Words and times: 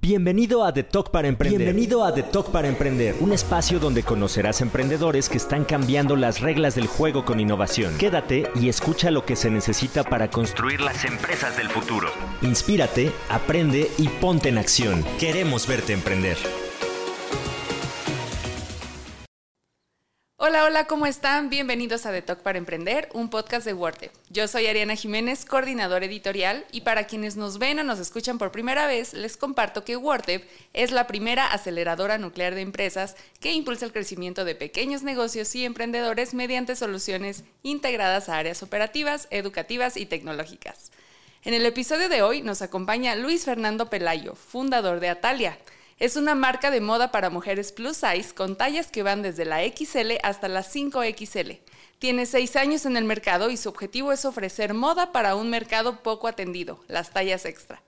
Bienvenido 0.00 0.64
a 0.64 0.72
The 0.72 0.82
Talk 0.82 1.10
para 1.10 1.28
Emprender. 1.28 1.60
Bienvenido 1.60 2.04
a 2.04 2.12
The 2.12 2.24
Talk 2.24 2.50
para 2.50 2.66
Emprender, 2.66 3.14
un 3.20 3.32
espacio 3.32 3.78
donde 3.78 4.02
conocerás 4.02 4.60
emprendedores 4.60 5.28
que 5.28 5.36
están 5.36 5.64
cambiando 5.64 6.16
las 6.16 6.40
reglas 6.40 6.74
del 6.74 6.88
juego 6.88 7.24
con 7.24 7.38
innovación. 7.38 7.96
Quédate 7.96 8.50
y 8.60 8.68
escucha 8.68 9.12
lo 9.12 9.24
que 9.24 9.36
se 9.36 9.50
necesita 9.50 10.02
para 10.02 10.30
construir 10.30 10.80
las 10.80 11.04
empresas 11.04 11.56
del 11.56 11.68
futuro. 11.68 12.08
Inspírate, 12.42 13.12
aprende 13.28 13.88
y 13.96 14.08
ponte 14.08 14.48
en 14.48 14.58
acción. 14.58 15.04
Queremos 15.20 15.68
verte 15.68 15.92
emprender. 15.92 16.38
Hola, 20.54 20.66
hola, 20.66 20.84
¿cómo 20.84 21.06
están? 21.06 21.50
Bienvenidos 21.50 22.06
a 22.06 22.12
The 22.12 22.22
Talk 22.22 22.38
para 22.42 22.58
Emprender, 22.58 23.08
un 23.12 23.28
podcast 23.28 23.66
de 23.66 23.74
WordTech. 23.74 24.12
Yo 24.30 24.46
soy 24.46 24.68
Ariana 24.68 24.94
Jiménez, 24.94 25.44
coordinadora 25.44 26.06
editorial, 26.06 26.64
y 26.70 26.82
para 26.82 27.08
quienes 27.08 27.34
nos 27.34 27.58
ven 27.58 27.80
o 27.80 27.82
nos 27.82 27.98
escuchan 27.98 28.38
por 28.38 28.52
primera 28.52 28.86
vez, 28.86 29.14
les 29.14 29.36
comparto 29.36 29.84
que 29.84 29.96
WordTech 29.96 30.48
es 30.72 30.92
la 30.92 31.08
primera 31.08 31.52
aceleradora 31.52 32.18
nuclear 32.18 32.54
de 32.54 32.60
empresas 32.60 33.16
que 33.40 33.50
impulsa 33.50 33.84
el 33.84 33.92
crecimiento 33.92 34.44
de 34.44 34.54
pequeños 34.54 35.02
negocios 35.02 35.52
y 35.56 35.64
emprendedores 35.64 36.34
mediante 36.34 36.76
soluciones 36.76 37.42
integradas 37.64 38.28
a 38.28 38.38
áreas 38.38 38.62
operativas, 38.62 39.26
educativas 39.32 39.96
y 39.96 40.06
tecnológicas. 40.06 40.92
En 41.42 41.54
el 41.54 41.66
episodio 41.66 42.08
de 42.08 42.22
hoy 42.22 42.42
nos 42.42 42.62
acompaña 42.62 43.16
Luis 43.16 43.44
Fernando 43.44 43.90
Pelayo, 43.90 44.36
fundador 44.36 45.00
de 45.00 45.08
Atalia. 45.08 45.58
Es 45.98 46.16
una 46.16 46.34
marca 46.34 46.72
de 46.72 46.80
moda 46.80 47.12
para 47.12 47.30
mujeres 47.30 47.70
plus 47.70 47.98
size 47.98 48.34
con 48.34 48.56
tallas 48.56 48.88
que 48.88 49.04
van 49.04 49.22
desde 49.22 49.44
la 49.44 49.60
XL 49.62 50.18
hasta 50.24 50.48
la 50.48 50.64
5XL. 50.64 51.60
Tiene 52.00 52.26
seis 52.26 52.56
años 52.56 52.84
en 52.84 52.96
el 52.96 53.04
mercado 53.04 53.48
y 53.48 53.56
su 53.56 53.68
objetivo 53.68 54.10
es 54.10 54.24
ofrecer 54.24 54.74
moda 54.74 55.12
para 55.12 55.36
un 55.36 55.50
mercado 55.50 56.02
poco 56.02 56.26
atendido, 56.26 56.82
las 56.88 57.10
tallas 57.10 57.44
extra. 57.44 57.80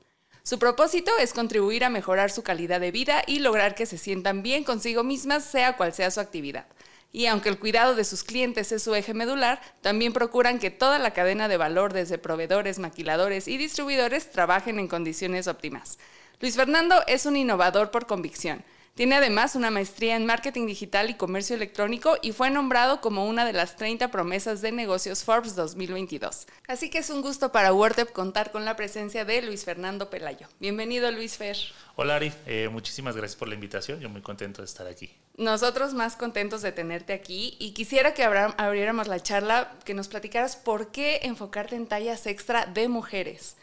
Su 0.44 0.60
propósito 0.60 1.10
es 1.18 1.32
contribuir 1.32 1.84
a 1.84 1.90
mejorar 1.90 2.30
su 2.30 2.44
calidad 2.44 2.80
de 2.80 2.92
vida 2.92 3.24
y 3.26 3.40
lograr 3.40 3.74
que 3.74 3.86
se 3.86 3.98
sientan 3.98 4.44
bien 4.44 4.62
consigo 4.62 5.02
mismas, 5.02 5.44
sea 5.44 5.76
cual 5.76 5.92
sea 5.92 6.12
su 6.12 6.20
actividad. 6.20 6.66
Y 7.10 7.26
aunque 7.26 7.48
el 7.48 7.58
cuidado 7.58 7.96
de 7.96 8.04
sus 8.04 8.22
clientes 8.22 8.70
es 8.70 8.84
su 8.84 8.94
eje 8.94 9.14
medular, 9.14 9.60
también 9.80 10.12
procuran 10.12 10.60
que 10.60 10.70
toda 10.70 11.00
la 11.00 11.12
cadena 11.12 11.48
de 11.48 11.56
valor, 11.56 11.92
desde 11.92 12.18
proveedores, 12.18 12.78
maquiladores 12.78 13.48
y 13.48 13.56
distribuidores, 13.56 14.30
trabajen 14.30 14.78
en 14.78 14.86
condiciones 14.86 15.48
óptimas. 15.48 15.98
Luis 16.38 16.54
Fernando 16.54 17.02
es 17.06 17.24
un 17.24 17.34
innovador 17.34 17.90
por 17.90 18.06
convicción. 18.06 18.62
Tiene 18.94 19.14
además 19.14 19.56
una 19.56 19.70
maestría 19.70 20.16
en 20.16 20.26
marketing 20.26 20.66
digital 20.66 21.08
y 21.08 21.14
comercio 21.14 21.56
electrónico 21.56 22.18
y 22.20 22.32
fue 22.32 22.50
nombrado 22.50 23.00
como 23.00 23.26
una 23.26 23.46
de 23.46 23.54
las 23.54 23.76
30 23.76 24.10
promesas 24.10 24.60
de 24.60 24.70
negocios 24.70 25.24
Forbes 25.24 25.56
2022. 25.56 26.46
Así 26.68 26.90
que 26.90 26.98
es 26.98 27.08
un 27.08 27.22
gusto 27.22 27.52
para 27.52 27.72
WordUp 27.72 28.12
contar 28.12 28.52
con 28.52 28.66
la 28.66 28.76
presencia 28.76 29.24
de 29.24 29.40
Luis 29.40 29.64
Fernando 29.64 30.10
Pelayo. 30.10 30.46
Bienvenido 30.60 31.10
Luis 31.10 31.38
Fer. 31.38 31.56
Hola 31.94 32.16
Ari, 32.16 32.30
eh, 32.44 32.68
muchísimas 32.70 33.16
gracias 33.16 33.36
por 33.36 33.48
la 33.48 33.54
invitación, 33.54 34.00
yo 34.00 34.10
muy 34.10 34.20
contento 34.20 34.60
de 34.60 34.66
estar 34.66 34.86
aquí. 34.86 35.10
Nosotros 35.38 35.94
más 35.94 36.16
contentos 36.16 36.60
de 36.60 36.72
tenerte 36.72 37.14
aquí 37.14 37.56
y 37.58 37.72
quisiera 37.72 38.12
que 38.12 38.24
abriéramos 38.24 39.08
la 39.08 39.20
charla, 39.20 39.72
que 39.86 39.94
nos 39.94 40.08
platicaras 40.08 40.56
por 40.56 40.90
qué 40.90 41.20
enfocarte 41.22 41.76
en 41.76 41.86
tallas 41.86 42.26
extra 42.26 42.66
de 42.66 42.88
mujeres. 42.88 43.56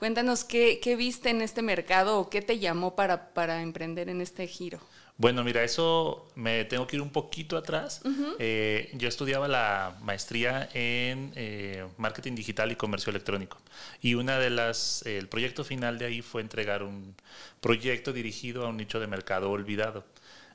Cuéntanos 0.00 0.44
qué, 0.44 0.80
viste 0.96 1.28
en 1.28 1.42
este 1.42 1.60
mercado 1.60 2.20
o 2.20 2.30
qué 2.30 2.40
te 2.40 2.58
llamó 2.58 2.96
para, 2.96 3.34
para, 3.34 3.60
emprender 3.60 4.08
en 4.08 4.22
este 4.22 4.46
giro. 4.46 4.80
Bueno, 5.18 5.44
mira, 5.44 5.62
eso 5.62 6.26
me 6.36 6.64
tengo 6.64 6.86
que 6.86 6.96
ir 6.96 7.02
un 7.02 7.10
poquito 7.10 7.58
atrás. 7.58 8.00
Eh, 8.38 8.90
yo 8.94 9.08
estudiaba 9.08 9.46
la 9.46 9.98
maestría 10.00 10.70
en 10.72 11.32
eh, 11.36 11.86
marketing 11.98 12.34
digital 12.34 12.72
y 12.72 12.76
comercio 12.76 13.10
electrónico. 13.10 13.58
Y 14.00 14.14
una 14.14 14.38
de 14.38 14.48
las, 14.48 15.04
el 15.04 15.28
proyecto 15.28 15.64
final 15.64 15.98
de 15.98 16.06
ahí 16.06 16.22
fue 16.22 16.40
entregar 16.40 16.82
un 16.82 17.14
proyecto 17.60 18.14
dirigido 18.14 18.64
a 18.64 18.70
un 18.70 18.78
nicho 18.78 19.00
de 19.00 19.06
mercado 19.06 19.50
olvidado. 19.50 20.06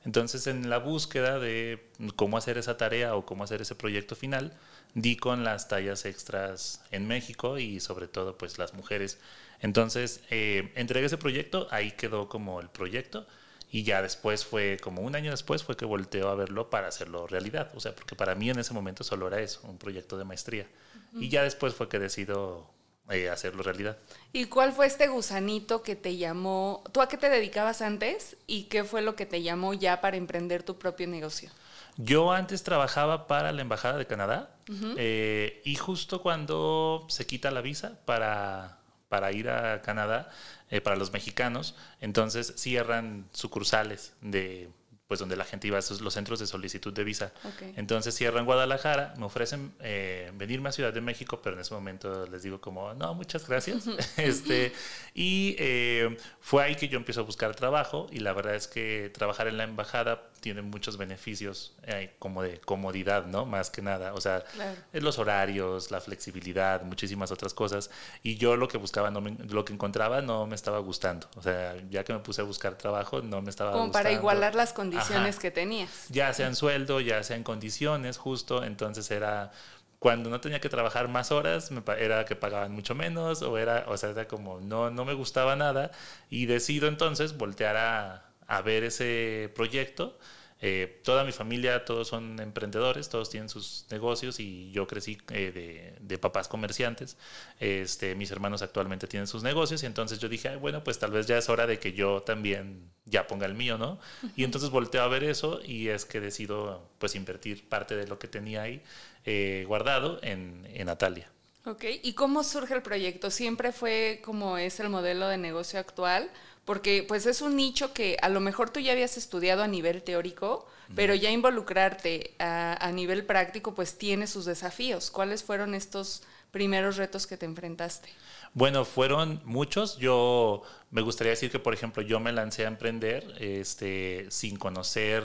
Entonces, 0.06 0.48
en 0.48 0.70
la 0.70 0.78
búsqueda 0.78 1.40
de 1.40 1.90
cómo 2.16 2.38
hacer 2.38 2.58
esa 2.58 2.78
tarea 2.78 3.16
o 3.16 3.26
cómo 3.26 3.44
hacer 3.44 3.62
ese 3.62 3.76
proyecto 3.76 4.16
final, 4.16 4.54
di 4.94 5.18
con 5.18 5.44
las 5.44 5.68
tallas 5.68 6.06
extras 6.06 6.82
en 6.92 7.08
México 7.08 7.58
y 7.58 7.80
sobre 7.80 8.08
todo 8.08 8.38
pues 8.38 8.58
las 8.58 8.74
mujeres. 8.74 9.20
Entonces 9.60 10.22
eh, 10.30 10.72
entregué 10.76 11.08
ese 11.08 11.18
proyecto, 11.18 11.68
ahí 11.72 11.92
quedó 11.92 12.30
como 12.30 12.62
el 12.62 12.70
proyecto 12.70 13.28
y 13.72 13.84
ya 13.84 14.02
después 14.02 14.46
fue, 14.46 14.78
como 14.82 15.02
un 15.02 15.16
año 15.16 15.32
después 15.32 15.64
fue 15.64 15.76
que 15.76 15.86
volteó 15.86 16.30
a 16.30 16.36
verlo 16.36 16.70
para 16.70 16.88
hacerlo 16.88 17.28
realidad. 17.28 17.72
O 17.76 17.80
sea, 17.80 17.94
porque 17.94 18.16
para 18.16 18.36
mí 18.36 18.50
en 18.50 18.60
ese 18.60 18.74
momento 18.74 19.04
solo 19.04 19.28
era 19.28 19.42
eso, 19.42 19.62
un 19.64 19.78
proyecto 19.78 20.18
de 20.18 20.24
maestría. 20.24 20.68
Y 21.14 21.30
ya 21.30 21.44
después 21.44 21.74
fue 21.74 21.90
que 21.90 22.00
decido 22.00 22.70
eh, 23.10 23.30
hacerlo 23.30 23.62
realidad. 23.62 23.98
¿Y 24.34 24.46
cuál 24.46 24.74
fue 24.74 24.88
este 24.88 25.08
gusanito 25.08 25.84
que 25.84 25.96
te 25.96 26.18
llamó? 26.18 26.84
¿Tú 26.92 27.02
a 27.02 27.08
qué 27.08 27.18
te 27.18 27.30
dedicabas 27.30 27.82
antes 27.82 28.36
y 28.48 28.64
qué 28.64 28.84
fue 28.84 29.02
lo 29.02 29.16
que 29.16 29.26
te 29.26 29.44
llamó 29.44 29.74
ya 29.74 30.02
para 30.02 30.18
emprender 30.18 30.64
tu 30.64 30.78
propio 30.78 31.08
negocio? 31.08 31.52
Yo 31.98 32.32
antes 32.32 32.64
trabajaba 32.64 33.28
para 33.28 33.52
la 33.52 33.62
Embajada 33.62 33.98
de 33.98 34.06
Canadá 34.06 34.50
eh, 34.98 35.62
y 35.64 35.76
justo 35.76 36.22
cuando 36.22 37.06
se 37.10 37.26
quita 37.26 37.52
la 37.52 37.62
visa 37.62 38.00
para, 38.06 38.80
para 39.08 39.32
ir 39.32 39.50
a 39.50 39.82
Canadá, 39.82 40.30
eh, 40.72 40.82
para 40.82 40.96
los 40.96 41.14
mexicanos, 41.14 41.76
entonces 42.02 42.54
cierran 42.58 43.30
sucursales 43.32 44.14
de 44.20 44.70
pues 45.08 45.20
donde 45.20 45.36
la 45.36 45.46
gente 45.46 45.68
iba 45.68 45.78
a 45.78 45.82
los 46.02 46.14
centros 46.14 46.40
de 46.40 46.48
solicitud 46.48 46.92
de 46.92 47.04
visa. 47.04 47.32
Entonces 47.76 48.16
cierran 48.16 48.46
Guadalajara, 48.46 49.14
me 49.18 49.26
ofrecen 49.26 49.72
eh, 49.80 50.32
venirme 50.34 50.70
a 50.70 50.72
Ciudad 50.72 50.92
de 50.92 51.02
México, 51.02 51.42
pero 51.44 51.56
en 51.56 51.62
ese 51.62 51.76
momento 51.76 52.26
les 52.26 52.42
digo 52.42 52.60
como, 52.60 52.94
no, 52.96 53.14
muchas 53.14 53.48
gracias. 53.48 53.86
este, 54.18 54.74
y 55.14 55.56
eh, 55.60 56.18
fue 56.40 56.64
ahí 56.64 56.76
que 56.76 56.88
yo 56.88 56.98
empiezo 56.98 57.22
a 57.22 57.24
buscar 57.24 57.56
trabajo 57.56 58.08
y 58.12 58.20
la 58.20 58.34
verdad 58.34 58.56
es 58.56 58.68
que 58.68 59.12
trabajar 59.14 59.48
en 59.48 59.58
la 59.58 59.64
embajada 59.64 60.24
tiene 60.40 60.64
muchos 60.64 60.98
beneficios 60.98 61.76
eh, 61.84 62.16
como 62.18 62.42
de 62.42 62.60
comodidad, 62.60 63.26
¿no? 63.26 63.46
Más 63.46 63.70
que 63.70 63.82
nada, 63.82 64.14
o 64.14 64.22
sea, 64.22 64.44
los 64.92 65.20
horarios, 65.20 65.92
la 65.92 66.02
flexibilidad, 66.02 66.82
muchísimas 66.82 67.32
otras 67.32 67.54
cosas. 67.54 67.92
Y 68.24 68.38
yo 68.38 68.56
lo 68.56 68.68
que 68.68 68.78
buscaba, 68.78 69.12
no 69.12 69.22
lo 69.22 69.66
que 69.66 69.74
encontraba 69.74 70.22
no 70.22 70.48
me 70.48 70.56
estaba 70.56 70.80
gustando. 70.80 71.28
O 71.36 71.42
sea, 71.42 71.76
ya 71.90 72.04
que 72.04 72.14
me 72.14 72.20
puse 72.20 72.42
a 72.42 72.44
buscar 72.44 72.76
trabajo, 72.76 73.22
no 73.22 73.42
me 73.42 73.50
estaba 73.50 73.72
como 73.72 73.92
para 73.92 74.12
igualar 74.12 74.56
las 74.56 74.74
condiciones 74.74 74.95
condiciones 74.96 75.40
que 75.40 75.52
tenías. 75.52 76.08
Ya 76.10 76.34
sea 76.34 76.48
en 76.48 76.56
sueldo, 76.56 77.00
ya 77.00 77.24
sea 77.24 77.36
en 77.36 77.44
condiciones, 77.44 78.18
justo. 78.18 78.64
Entonces 78.64 79.10
era 79.12 79.52
cuando 80.00 80.30
no 80.30 80.40
tenía 80.42 80.60
que 80.62 80.70
trabajar 80.70 81.08
más 81.08 81.32
horas, 81.32 81.72
me, 81.72 81.82
era 81.98 82.26
que 82.26 82.36
pagaban 82.36 82.72
mucho 82.72 82.96
menos, 82.96 83.42
o 83.42 83.58
era, 83.58 83.86
o 83.88 83.98
sea, 83.98 84.12
era 84.12 84.28
como 84.28 84.60
no, 84.60 84.92
no 84.92 85.06
me 85.06 85.14
gustaba 85.14 85.56
nada. 85.56 85.92
Y 86.30 86.46
decido 86.46 86.88
entonces 86.88 87.38
voltear 87.38 87.78
a, 87.78 88.26
a 88.48 88.62
ver 88.62 88.84
ese 88.84 89.52
proyecto 89.56 90.18
eh, 90.62 91.02
toda 91.04 91.26
mi 91.26 91.34
familia, 91.34 91.84
todos 91.84 92.08
son 92.08 92.40
emprendedores, 92.40 93.10
todos 93.10 93.30
tienen 93.30 93.50
sus 93.50 93.86
negocios 93.92 94.40
y 94.40 94.72
yo 94.72 94.88
crecí 94.88 95.18
eh, 95.30 95.98
de, 96.00 96.18
papás 96.18 96.48
comerciantes. 96.48 97.18
Este, 97.60 98.16
mis 98.16 98.32
hermanos 98.32 98.62
actualmente 98.62 99.06
tienen 99.06 99.28
sus 99.28 99.44
negocios 99.44 99.84
y 99.84 99.86
entonces 99.86 100.18
yo 100.20 100.30
dije, 100.30 100.56
bueno, 100.56 100.84
pues 100.84 100.98
tal 100.98 101.12
vez 101.12 101.28
ya 101.28 101.38
es 101.38 101.50
hora 101.50 101.68
de 101.68 101.78
que 101.78 101.92
yo 101.94 102.22
también 102.22 102.90
ya 103.04 103.28
ponga 103.28 103.46
el 103.46 103.54
mío, 103.54 103.78
¿no? 103.78 104.00
Y 104.36 104.46
entonces 104.46 104.70
volteo 104.70 105.04
a 105.04 105.08
ver 105.08 105.26
eso 105.26 105.60
y 105.64 105.90
es 105.90 106.06
que 106.06 106.22
decido 106.22 106.90
pues 107.00 107.16
invertir 107.16 107.68
parte 107.68 107.96
de 107.96 108.08
lo 108.08 108.18
que 108.18 108.28
tenía 108.28 108.62
ahí 108.62 108.82
eh, 109.26 109.66
guardado 109.68 110.20
en, 110.24 110.66
en 110.74 110.86
Natalia. 110.86 111.30
Ok, 111.66 111.84
¿y 112.04 112.14
cómo 112.14 112.44
surge 112.44 112.76
el 112.76 112.82
proyecto? 112.82 113.30
¿Siempre 113.30 113.72
fue 113.72 114.22
como 114.24 114.58
es 114.58 114.80
el 114.80 114.90
modelo 114.90 115.28
de 115.28 115.38
negocio 115.38 115.80
actual? 115.80 116.30
Porque 116.66 117.06
pues 117.08 117.28
es 117.28 117.42
un 117.42 117.56
nicho 117.56 117.94
que 117.94 118.18
a 118.22 118.30
lo 118.30 118.40
mejor 118.40 118.72
tú 118.72 118.80
ya 118.80 118.92
habías 118.92 119.18
estudiado 119.18 119.64
a 119.64 119.68
nivel 119.68 120.02
teórico, 120.02 120.68
pero 120.96 121.16
ya 121.16 121.32
involucrarte 121.32 122.36
a, 122.40 122.92
nivel 122.92 123.26
práctico 123.26 123.74
pues 123.74 123.98
tiene 123.98 124.28
sus 124.28 124.46
desafíos. 124.46 125.12
¿Cuáles 125.12 125.44
fueron 125.44 125.76
estos 125.76 126.24
primeros 126.52 126.98
retos 126.98 127.28
que 127.28 127.38
te 127.38 127.46
enfrentaste? 127.46 128.10
Bueno, 128.54 128.84
fueron 128.84 129.42
muchos. 129.46 129.98
Yo 129.98 130.64
me 130.92 131.02
gustaría 131.02 131.32
decir 131.32 131.52
que, 131.52 131.60
por 131.60 131.74
ejemplo, 131.74 132.02
yo 132.02 132.20
me 132.20 132.32
lancé 132.32 132.66
a 132.66 132.68
emprender 132.68 133.36
este, 133.40 134.28
sin 134.30 134.58
conocer 134.58 135.24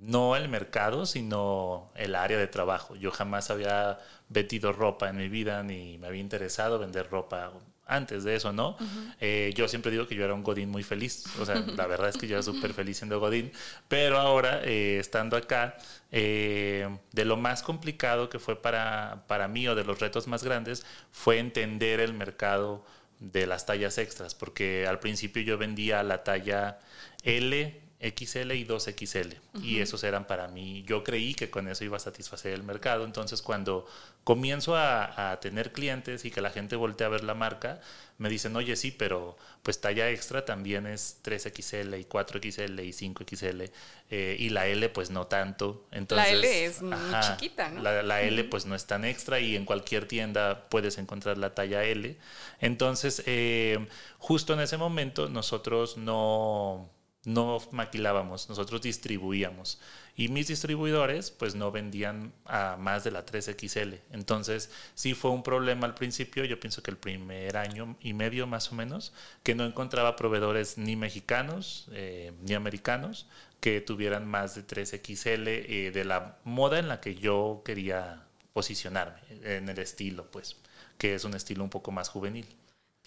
no 0.00 0.36
el 0.36 0.48
mercado, 0.48 1.06
sino 1.06 1.90
el 1.94 2.14
área 2.14 2.38
de 2.38 2.46
trabajo. 2.46 2.94
Yo 2.94 3.10
jamás 3.10 3.50
había 3.50 3.98
vendido 4.28 4.72
ropa 4.72 5.08
en 5.08 5.16
mi 5.16 5.28
vida 5.28 5.62
ni 5.62 5.98
me 5.98 6.06
había 6.06 6.20
interesado 6.20 6.78
vender 6.78 7.08
ropa 7.10 7.52
antes 7.86 8.24
de 8.24 8.34
eso, 8.34 8.52
¿no? 8.52 8.76
Eh, 9.20 9.52
yo 9.54 9.68
siempre 9.68 9.92
digo 9.92 10.06
que 10.06 10.14
yo 10.14 10.24
era 10.24 10.34
un 10.34 10.42
Godín 10.42 10.70
muy 10.70 10.82
feliz, 10.82 11.24
o 11.38 11.44
sea, 11.44 11.56
la 11.76 11.86
verdad 11.86 12.08
es 12.08 12.16
que 12.16 12.26
yo 12.26 12.36
era 12.36 12.42
súper 12.42 12.72
feliz 12.72 12.98
siendo 12.98 13.20
Godín, 13.20 13.52
pero 13.88 14.18
ahora, 14.18 14.62
eh, 14.64 14.98
estando 14.98 15.36
acá, 15.36 15.76
eh, 16.10 16.88
de 17.12 17.24
lo 17.24 17.36
más 17.36 17.62
complicado 17.62 18.28
que 18.28 18.38
fue 18.38 18.60
para, 18.60 19.24
para 19.26 19.48
mí 19.48 19.68
o 19.68 19.74
de 19.74 19.84
los 19.84 20.00
retos 20.00 20.26
más 20.26 20.44
grandes 20.44 20.84
fue 21.10 21.38
entender 21.38 22.00
el 22.00 22.14
mercado 22.14 22.84
de 23.20 23.46
las 23.46 23.66
tallas 23.66 23.98
extras, 23.98 24.34
porque 24.34 24.86
al 24.86 24.98
principio 24.98 25.42
yo 25.42 25.58
vendía 25.58 26.02
la 26.02 26.24
talla 26.24 26.78
L, 27.22 27.83
XL 28.04 28.52
y 28.52 28.66
2XL. 28.66 29.36
Y 29.62 29.80
esos 29.80 30.04
eran 30.04 30.26
para 30.26 30.48
mí, 30.48 30.84
yo 30.86 31.02
creí 31.02 31.34
que 31.34 31.50
con 31.50 31.68
eso 31.68 31.84
iba 31.84 31.96
a 31.96 32.00
satisfacer 32.00 32.52
el 32.52 32.62
mercado. 32.62 33.04
Entonces 33.04 33.40
cuando 33.40 33.86
comienzo 34.24 34.76
a, 34.76 35.38
tener 35.40 35.72
clientes 35.72 36.24
y 36.24 36.30
que 36.30 36.40
la 36.40 36.50
gente 36.50 36.76
voltea 36.76 37.06
a 37.06 37.10
ver 37.10 37.24
la 37.24 37.34
marca, 37.34 37.80
me 38.18 38.28
dicen, 38.28 38.54
oye, 38.56 38.76
sí, 38.76 38.90
pero 38.90 39.36
pues 39.62 39.80
talla 39.80 40.10
extra 40.10 40.44
también 40.44 40.86
es 40.86 41.20
3XL 41.24 42.00
y 42.00 42.04
4XL 42.04 42.84
y 42.84 42.90
5XL. 42.90 43.70
Eh, 44.10 44.36
y 44.38 44.50
la 44.50 44.66
L 44.66 44.88
pues 44.90 45.10
no 45.10 45.26
tanto. 45.26 45.86
Entonces, 45.90 46.32
la 46.32 46.34
L 46.34 46.64
es 46.64 46.82
muy 46.82 46.96
chiquita, 47.20 47.70
¿no? 47.70 47.82
La, 47.82 48.22
L 48.22 48.44
pues 48.44 48.66
no 48.66 48.74
es 48.74 48.86
tan 48.86 49.04
extra 49.04 49.40
y 49.40 49.56
en 49.56 49.64
cualquier 49.64 50.06
tienda 50.06 50.68
puedes 50.68 50.98
encontrar 50.98 51.38
la 51.38 51.54
talla 51.54 51.84
L. 51.84 52.16
Entonces, 52.60 53.22
eh, 53.26 53.86
justo 54.18 54.52
en 54.52 54.60
ese 54.60 54.76
momento 54.76 55.28
nosotros 55.28 55.96
no 55.96 56.90
no 57.24 57.58
maquilábamos, 57.70 58.48
nosotros 58.48 58.82
distribuíamos. 58.82 59.80
Y 60.16 60.28
mis 60.28 60.48
distribuidores 60.48 61.30
pues 61.30 61.54
no 61.54 61.72
vendían 61.72 62.32
a 62.44 62.76
más 62.78 63.04
de 63.04 63.10
la 63.10 63.24
3XL. 63.24 64.00
Entonces 64.12 64.70
sí 64.94 65.14
fue 65.14 65.30
un 65.30 65.42
problema 65.42 65.86
al 65.86 65.94
principio, 65.94 66.44
yo 66.44 66.60
pienso 66.60 66.82
que 66.82 66.90
el 66.90 66.96
primer 66.96 67.56
año 67.56 67.96
y 68.00 68.12
medio 68.12 68.46
más 68.46 68.70
o 68.72 68.74
menos, 68.74 69.12
que 69.42 69.54
no 69.54 69.64
encontraba 69.64 70.16
proveedores 70.16 70.78
ni 70.78 70.96
mexicanos 70.96 71.88
eh, 71.92 72.32
ni 72.42 72.54
americanos 72.54 73.26
que 73.60 73.80
tuvieran 73.80 74.26
más 74.26 74.54
de 74.54 74.66
3XL 74.66 75.46
eh, 75.46 75.90
de 75.92 76.04
la 76.04 76.38
moda 76.44 76.78
en 76.78 76.88
la 76.88 77.00
que 77.00 77.14
yo 77.14 77.62
quería 77.64 78.24
posicionarme, 78.52 79.20
en 79.42 79.68
el 79.68 79.78
estilo 79.78 80.30
pues, 80.30 80.56
que 80.98 81.14
es 81.14 81.24
un 81.24 81.34
estilo 81.34 81.64
un 81.64 81.70
poco 81.70 81.90
más 81.90 82.08
juvenil. 82.08 82.46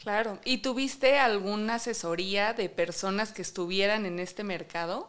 Claro. 0.02 0.40
¿Y 0.46 0.60
tuviste 0.60 1.18
alguna 1.18 1.76
asesoría 1.76 2.54
de 2.54 2.70
personas 2.70 3.32
que 3.32 3.42
estuvieran 3.42 4.06
en 4.06 4.20
este 4.20 4.44
mercado? 4.44 5.08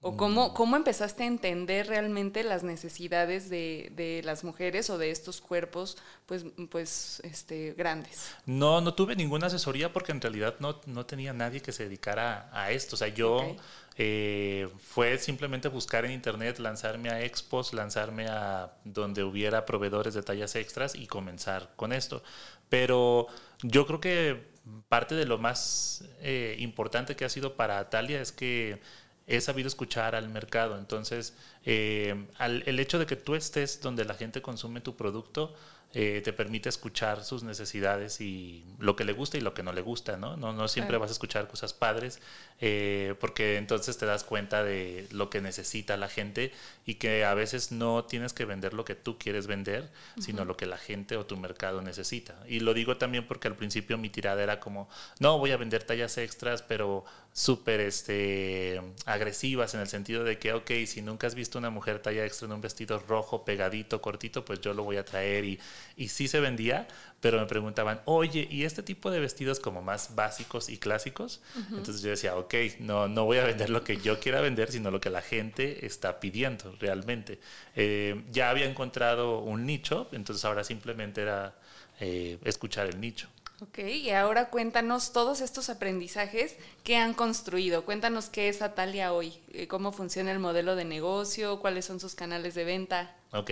¿O 0.00 0.16
cómo, 0.16 0.50
mm. 0.50 0.52
cómo 0.54 0.76
empezaste 0.76 1.24
a 1.24 1.26
entender 1.26 1.88
realmente 1.88 2.44
las 2.44 2.62
necesidades 2.62 3.50
de, 3.50 3.90
de, 3.96 4.22
las 4.24 4.44
mujeres 4.44 4.90
o 4.90 4.98
de 4.98 5.10
estos 5.10 5.40
cuerpos 5.40 5.98
pues, 6.26 6.44
pues, 6.70 7.20
este, 7.24 7.74
grandes? 7.76 8.32
No, 8.46 8.80
no 8.80 8.94
tuve 8.94 9.16
ninguna 9.16 9.48
asesoría 9.48 9.92
porque 9.92 10.12
en 10.12 10.20
realidad 10.20 10.54
no, 10.60 10.80
no 10.86 11.04
tenía 11.04 11.32
nadie 11.32 11.60
que 11.60 11.72
se 11.72 11.82
dedicara 11.82 12.48
a 12.52 12.70
esto. 12.70 12.94
O 12.94 12.98
sea, 12.98 13.08
yo 13.08 13.56
eh, 13.96 14.68
fue 14.78 15.18
simplemente 15.18 15.66
buscar 15.66 16.04
en 16.04 16.12
internet, 16.12 16.60
lanzarme 16.60 17.10
a 17.10 17.20
expos, 17.24 17.72
lanzarme 17.72 18.28
a 18.28 18.74
donde 18.84 19.24
hubiera 19.24 19.66
proveedores 19.66 20.14
de 20.14 20.22
tallas 20.22 20.54
extras 20.54 20.94
y 20.94 21.08
comenzar 21.08 21.72
con 21.74 21.92
esto. 21.92 22.22
Pero 22.68 23.26
yo 23.62 23.86
creo 23.86 24.00
que 24.00 24.48
parte 24.88 25.14
de 25.14 25.26
lo 25.26 25.38
más 25.38 26.04
eh, 26.20 26.56
importante 26.58 27.16
que 27.16 27.24
ha 27.24 27.28
sido 27.28 27.54
para 27.56 27.78
Atalia 27.78 28.20
es 28.20 28.32
que 28.32 28.80
he 29.26 29.40
sabido 29.40 29.68
escuchar 29.68 30.14
al 30.14 30.28
mercado. 30.28 30.78
Entonces, 30.78 31.34
eh, 31.64 32.26
el 32.38 32.80
hecho 32.80 32.98
de 32.98 33.06
que 33.06 33.16
tú 33.16 33.34
estés 33.34 33.80
donde 33.80 34.04
la 34.04 34.14
gente 34.14 34.40
consume 34.40 34.80
tu 34.80 34.96
producto, 34.96 35.54
eh, 35.94 36.20
te 36.22 36.34
permite 36.34 36.68
escuchar 36.68 37.24
sus 37.24 37.42
necesidades 37.44 38.20
y 38.20 38.62
lo 38.78 38.94
que 38.94 39.04
le 39.04 39.14
gusta 39.14 39.38
y 39.38 39.40
lo 39.40 39.54
que 39.54 39.62
no 39.62 39.72
le 39.72 39.80
gusta, 39.80 40.18
¿no? 40.18 40.36
No, 40.36 40.52
no 40.52 40.68
siempre 40.68 40.98
vas 40.98 41.08
a 41.08 41.12
escuchar 41.12 41.48
cosas 41.48 41.72
padres, 41.72 42.20
eh, 42.60 43.14
porque 43.20 43.56
entonces 43.68 43.98
te 43.98 44.06
das 44.06 44.24
cuenta 44.24 44.64
de 44.64 45.06
lo 45.10 45.28
que 45.28 45.42
necesita 45.42 45.98
la 45.98 46.08
gente 46.08 46.52
y 46.86 46.94
que 46.94 47.26
a 47.26 47.34
veces 47.34 47.70
no 47.70 48.06
tienes 48.06 48.32
que 48.32 48.46
vender 48.46 48.72
lo 48.72 48.86
que 48.86 48.94
tú 48.94 49.18
quieres 49.18 49.46
vender, 49.46 49.90
sino 50.18 50.46
lo 50.46 50.56
que 50.56 50.64
la 50.64 50.78
gente 50.78 51.18
o 51.18 51.26
tu 51.26 51.36
mercado 51.36 51.82
necesita. 51.82 52.34
Y 52.48 52.60
lo 52.60 52.72
digo 52.72 52.96
también 52.96 53.26
porque 53.26 53.46
al 53.46 53.56
principio 53.56 53.98
mi 53.98 54.08
tirada 54.08 54.42
era 54.42 54.58
como, 54.58 54.88
no, 55.20 55.36
voy 55.36 55.50
a 55.50 55.58
vender 55.58 55.84
tallas 55.84 56.16
extras, 56.16 56.62
pero 56.62 57.04
súper 57.34 57.80
este, 57.80 58.80
agresivas 59.04 59.74
en 59.74 59.80
el 59.80 59.88
sentido 59.88 60.24
de 60.24 60.38
que, 60.38 60.54
ok, 60.54 60.70
si 60.86 61.02
nunca 61.02 61.26
has 61.26 61.34
visto 61.34 61.58
una 61.58 61.68
mujer 61.68 62.00
talla 62.00 62.24
extra 62.24 62.46
en 62.46 62.52
un 62.52 62.62
vestido 62.62 62.98
rojo, 63.06 63.44
pegadito, 63.44 64.00
cortito, 64.00 64.46
pues 64.46 64.62
yo 64.62 64.72
lo 64.72 64.82
voy 64.82 64.96
a 64.96 65.04
traer 65.04 65.44
y, 65.44 65.60
y 65.94 66.08
sí 66.08 66.26
se 66.26 66.40
vendía, 66.40 66.88
pero 67.20 67.38
me 67.38 67.46
preguntaban, 67.46 68.00
oye, 68.04 68.46
¿y 68.50 68.64
este 68.64 68.82
tipo 68.82 69.10
de 69.10 69.18
vestidos 69.18 69.58
como 69.58 69.82
más 69.82 70.14
básicos 70.14 70.68
y 70.68 70.78
clásicos? 70.78 71.40
Entonces 71.70 72.00
yo 72.00 72.10
decía, 72.10 72.36
ok, 72.36 72.54
no, 72.78 73.08
no 73.08 73.24
voy 73.24 73.38
a 73.38 73.44
vender 73.44 73.70
lo 73.70 73.82
que 73.82 73.96
yo 73.96 74.20
quiera 74.20 74.40
vender, 74.40 74.70
sino 74.70 74.90
lo 74.90 75.00
que 75.00 75.10
la 75.10 75.22
gente 75.22 75.84
está 75.84 76.20
pidiendo 76.20 76.76
realmente. 76.78 77.40
Eh, 77.74 78.24
ya 78.30 78.50
había 78.50 78.66
encontrado 78.66 79.40
un 79.40 79.66
nicho, 79.66 80.08
entonces 80.12 80.44
ahora 80.44 80.62
simplemente 80.62 81.22
era 81.22 81.56
eh, 81.98 82.38
escuchar 82.44 82.86
el 82.86 83.00
nicho. 83.00 83.28
Ok, 83.60 83.80
y 83.80 84.10
ahora 84.10 84.50
cuéntanos 84.50 85.12
todos 85.12 85.40
estos 85.40 85.68
aprendizajes 85.68 86.56
que 86.84 86.96
han 86.96 87.12
construido. 87.12 87.84
Cuéntanos 87.84 88.28
qué 88.28 88.48
es 88.48 88.62
Atalia 88.62 89.12
hoy, 89.12 89.40
eh, 89.52 89.66
cómo 89.66 89.90
funciona 89.90 90.30
el 90.30 90.38
modelo 90.38 90.76
de 90.76 90.84
negocio, 90.84 91.58
cuáles 91.58 91.84
son 91.84 91.98
sus 91.98 92.14
canales 92.14 92.54
de 92.54 92.62
venta. 92.62 93.16
Ok, 93.32 93.50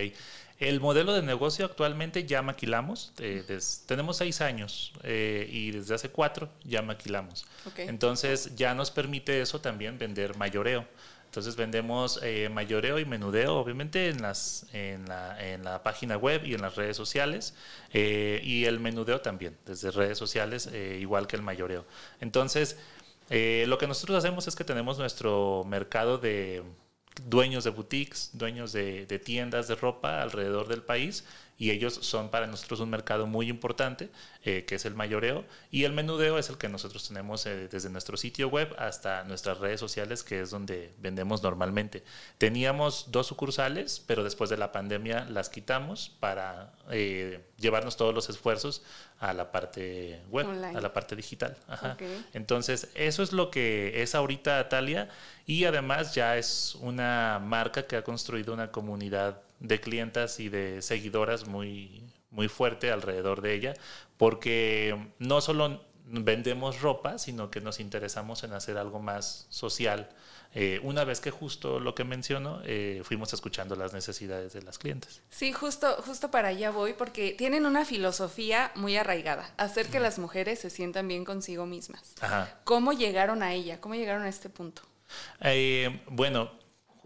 el 0.58 0.80
modelo 0.80 1.12
de 1.12 1.22
negocio 1.22 1.66
actualmente 1.66 2.24
ya 2.24 2.40
maquilamos. 2.40 3.12
Eh, 3.18 3.44
tenemos 3.84 4.16
seis 4.16 4.40
años 4.40 4.92
eh, 5.02 5.46
y 5.50 5.70
desde 5.70 5.94
hace 5.94 6.08
cuatro 6.08 6.48
ya 6.64 6.80
maquilamos. 6.80 7.46
Entonces 7.76 8.56
ya 8.56 8.74
nos 8.74 8.90
permite 8.90 9.42
eso 9.42 9.60
también 9.60 9.98
vender 9.98 10.36
mayoreo. 10.36 10.86
Entonces 11.26 11.56
vendemos 11.56 12.20
eh, 12.22 12.48
mayoreo 12.48 12.98
y 12.98 13.04
menudeo, 13.04 13.56
obviamente, 13.56 14.08
en, 14.08 14.22
las, 14.22 14.66
en, 14.72 15.06
la, 15.06 15.36
en 15.46 15.62
la 15.62 15.82
página 15.82 16.16
web 16.16 16.46
y 16.46 16.54
en 16.54 16.62
las 16.62 16.76
redes 16.76 16.96
sociales. 16.96 17.54
Y 17.92 18.64
el 18.64 18.80
menudeo 18.80 19.20
también, 19.20 19.58
desde 19.66 19.90
redes 19.90 20.16
sociales, 20.16 20.70
igual 20.98 21.26
que 21.26 21.36
el 21.36 21.42
mayoreo. 21.42 21.84
Entonces, 22.22 22.78
lo 23.28 23.76
que 23.76 23.86
nosotros 23.86 24.16
hacemos 24.16 24.48
es 24.48 24.56
que 24.56 24.64
tenemos 24.64 24.98
nuestro 24.98 25.64
mercado 25.66 26.16
de 26.16 26.62
dueños 27.24 27.64
de 27.64 27.70
boutiques, 27.70 28.30
dueños 28.32 28.72
de, 28.72 29.06
de 29.06 29.18
tiendas 29.18 29.68
de 29.68 29.74
ropa 29.74 30.22
alrededor 30.22 30.68
del 30.68 30.82
país 30.82 31.24
y 31.58 31.70
ellos 31.70 31.98
son 32.02 32.28
para 32.28 32.46
nosotros 32.46 32.80
un 32.80 32.90
mercado 32.90 33.26
muy 33.26 33.48
importante, 33.48 34.10
eh, 34.44 34.64
que 34.66 34.74
es 34.74 34.84
el 34.84 34.94
mayoreo, 34.94 35.44
y 35.70 35.84
el 35.84 35.92
menudeo 35.92 36.38
es 36.38 36.50
el 36.50 36.58
que 36.58 36.68
nosotros 36.68 37.08
tenemos 37.08 37.46
eh, 37.46 37.68
desde 37.68 37.88
nuestro 37.88 38.16
sitio 38.16 38.48
web 38.48 38.74
hasta 38.78 39.24
nuestras 39.24 39.58
redes 39.58 39.80
sociales, 39.80 40.22
que 40.22 40.42
es 40.42 40.50
donde 40.50 40.92
vendemos 40.98 41.42
normalmente. 41.42 42.02
Teníamos 42.38 43.06
dos 43.10 43.26
sucursales, 43.26 44.02
pero 44.06 44.22
después 44.22 44.50
de 44.50 44.58
la 44.58 44.70
pandemia 44.72 45.24
las 45.30 45.48
quitamos 45.48 46.12
para 46.20 46.72
eh, 46.90 47.40
llevarnos 47.58 47.96
todos 47.96 48.14
los 48.14 48.28
esfuerzos 48.28 48.82
a 49.18 49.32
la 49.32 49.50
parte 49.50 50.20
web, 50.30 50.46
a 50.46 50.80
la 50.80 50.92
parte 50.92 51.16
digital. 51.16 51.56
Entonces, 52.34 52.90
eso 52.94 53.22
es 53.22 53.32
lo 53.32 53.50
que 53.50 54.02
es 54.02 54.14
ahorita 54.14 54.68
Talia 54.68 55.08
y 55.46 55.64
además 55.64 56.14
ya 56.14 56.36
es 56.36 56.76
una 56.80 57.40
marca 57.42 57.86
que 57.86 57.96
ha 57.96 58.04
construido 58.04 58.52
una 58.52 58.70
comunidad 58.70 59.40
de 59.60 59.80
clientas 59.80 60.40
y 60.40 60.48
de 60.48 60.82
seguidoras 60.82 61.46
muy, 61.46 62.02
muy 62.30 62.48
fuerte 62.48 62.90
alrededor 62.90 63.40
de 63.40 63.54
ella, 63.54 63.74
porque 64.16 65.12
no 65.18 65.40
solo 65.40 65.80
vendemos 66.08 66.80
ropa, 66.80 67.18
sino 67.18 67.50
que 67.50 67.60
nos 67.60 67.80
interesamos 67.80 68.44
en 68.44 68.52
hacer 68.52 68.78
algo 68.78 69.00
más 69.00 69.46
social. 69.50 70.08
Eh, 70.54 70.80
una 70.82 71.04
vez 71.04 71.20
que 71.20 71.30
justo 71.30 71.80
lo 71.80 71.94
que 71.94 72.04
menciono, 72.04 72.62
eh, 72.64 73.02
fuimos 73.04 73.32
escuchando 73.32 73.74
las 73.76 73.92
necesidades 73.92 74.52
de 74.52 74.62
las 74.62 74.78
clientes. 74.78 75.20
Sí, 75.28 75.52
justo, 75.52 76.00
justo 76.06 76.30
para 76.30 76.48
allá 76.48 76.70
voy, 76.70 76.94
porque 76.94 77.34
tienen 77.36 77.66
una 77.66 77.84
filosofía 77.84 78.70
muy 78.76 78.96
arraigada, 78.96 79.52
hacer 79.56 79.88
que 79.88 80.00
las 80.00 80.18
mujeres 80.18 80.60
se 80.60 80.70
sientan 80.70 81.08
bien 81.08 81.24
consigo 81.24 81.66
mismas. 81.66 82.14
¿Cómo 82.64 82.92
llegaron 82.92 83.42
a 83.42 83.52
ella? 83.52 83.80
¿Cómo 83.80 83.96
llegaron 83.96 84.22
a 84.22 84.28
este 84.28 84.48
punto? 84.48 84.82
Eh, 85.40 86.00
bueno, 86.08 86.50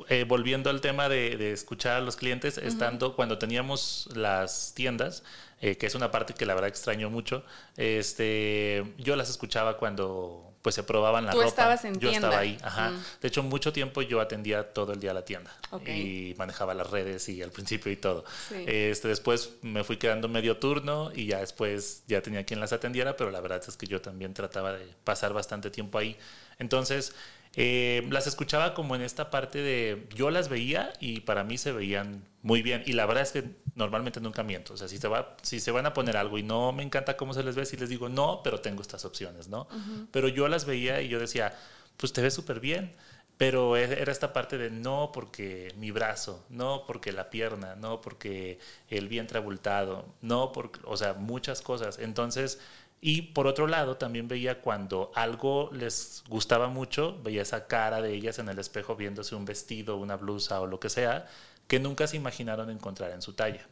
eh, 0.08 0.24
volviendo 0.24 0.70
al 0.70 0.80
tema 0.80 1.08
de, 1.08 1.52
escuchar 1.52 1.96
a 1.96 2.00
los 2.00 2.16
clientes, 2.16 2.58
estando 2.58 3.14
cuando 3.14 3.38
teníamos 3.38 4.08
las 4.14 4.72
tiendas, 4.74 5.22
eh, 5.60 5.76
que 5.76 5.86
es 5.86 5.94
una 5.94 6.10
parte 6.10 6.34
que 6.34 6.46
la 6.46 6.54
verdad 6.54 6.68
extraño 6.68 7.10
mucho, 7.10 7.44
este, 7.76 8.94
yo 8.98 9.16
las 9.16 9.30
escuchaba 9.30 9.76
cuando 9.76 10.50
pues 10.62 10.74
se 10.74 10.82
probaban 10.82 11.24
la 11.24 11.32
Tú 11.32 11.38
ropa. 11.38 11.48
Estabas 11.48 11.84
en 11.84 11.98
yo 11.98 12.10
estaba 12.10 12.38
ahí, 12.38 12.58
ajá. 12.62 12.90
Mm. 12.90 13.02
De 13.22 13.28
hecho, 13.28 13.42
mucho 13.42 13.72
tiempo 13.72 14.02
yo 14.02 14.20
atendía 14.20 14.72
todo 14.72 14.92
el 14.92 15.00
día 15.00 15.14
la 15.14 15.24
tienda 15.24 15.50
y 15.86 16.34
manejaba 16.36 16.74
las 16.74 16.90
redes 16.90 17.28
y 17.30 17.42
al 17.42 17.50
principio 17.50 17.90
y 17.90 17.96
todo. 17.96 18.24
Este, 18.66 19.08
después 19.08 19.54
me 19.62 19.84
fui 19.84 19.96
quedando 19.96 20.28
medio 20.28 20.58
turno 20.58 21.10
y 21.14 21.26
ya 21.26 21.40
después 21.40 22.04
ya 22.06 22.20
tenía 22.20 22.44
quien 22.44 22.60
las 22.60 22.72
atendiera, 22.72 23.16
pero 23.16 23.30
la 23.30 23.40
verdad 23.40 23.62
es 23.66 23.76
que 23.76 23.86
yo 23.86 24.02
también 24.02 24.34
trataba 24.34 24.72
de 24.74 24.86
pasar 25.04 25.32
bastante 25.32 25.70
tiempo 25.70 25.96
ahí. 25.98 26.16
Entonces, 26.58 27.14
eh, 27.56 28.06
las 28.10 28.26
escuchaba 28.26 28.74
como 28.74 28.94
en 28.94 29.02
esta 29.02 29.30
parte 29.30 29.58
de 29.58 30.06
yo 30.14 30.30
las 30.30 30.48
veía 30.48 30.92
y 31.00 31.20
para 31.20 31.42
mí 31.42 31.58
se 31.58 31.72
veían 31.72 32.24
muy 32.42 32.62
bien 32.62 32.82
y 32.86 32.92
la 32.92 33.06
verdad 33.06 33.24
es 33.24 33.32
que 33.32 33.44
normalmente 33.74 34.20
nunca 34.20 34.42
miento, 34.42 34.74
o 34.74 34.76
sea, 34.76 34.86
si 34.86 34.98
se, 34.98 35.08
va, 35.08 35.36
si 35.42 35.58
se 35.58 35.70
van 35.72 35.86
a 35.86 35.92
poner 35.92 36.16
algo 36.16 36.38
y 36.38 36.42
no 36.42 36.72
me 36.72 36.82
encanta 36.82 37.16
cómo 37.16 37.34
se 37.34 37.42
les 37.42 37.56
ve, 37.56 37.66
si 37.66 37.76
les 37.76 37.88
digo 37.88 38.08
no, 38.08 38.42
pero 38.44 38.60
tengo 38.60 38.82
estas 38.82 39.04
opciones, 39.04 39.48
¿no? 39.48 39.66
Pero 40.12 40.28
yo 40.28 40.46
las 40.48 40.64
veía 40.64 41.00
y 41.02 41.08
yo 41.08 41.18
decía, 41.18 41.56
pues 41.96 42.12
te 42.12 42.22
ves 42.22 42.34
súper 42.34 42.60
bien, 42.60 42.94
pero 43.40 43.76
e, 43.76 43.84
era 43.84 44.12
esta 44.12 44.34
parte 44.34 44.58
de 44.58 44.68
no 44.70 45.12
porque 45.12 45.72
mi 45.78 45.90
brazo, 45.90 46.44
no 46.50 46.84
porque 46.86 47.10
la 47.10 47.30
pierna, 47.30 47.74
no 47.74 48.02
porque 48.02 48.58
el 48.88 49.08
vientre 49.08 49.38
abultado, 49.38 50.04
no 50.20 50.52
porque, 50.52 50.78
o 50.84 50.96
sea, 50.96 51.14
muchas 51.14 51.62
cosas. 51.62 51.98
Entonces, 51.98 52.60
Y 53.00 53.22
por 53.22 53.46
otro 53.46 53.66
lado, 53.66 53.96
también 53.96 54.28
veía 54.28 54.60
cuando 54.60 55.10
algo 55.14 55.70
les 55.72 56.22
gustaba 56.28 56.68
mucho, 56.68 57.18
veía 57.22 57.42
esa 57.42 57.66
cara 57.66 58.02
de 58.02 58.12
ellas 58.12 58.38
en 58.38 58.48
el 58.48 58.58
espejo 58.58 58.94
viéndose 58.94 59.34
un 59.34 59.46
vestido, 59.46 59.96
una 59.96 60.16
blusa 60.16 60.60
o 60.60 60.66
lo 60.66 60.78
que 60.80 60.90
sea, 60.90 61.26
que 61.66 61.78
nunca 61.78 62.06
se 62.06 62.16
imaginaron 62.16 62.68
encontrar 62.68 63.12
en 63.12 63.22
su 63.22 63.32
talla, 63.32 63.66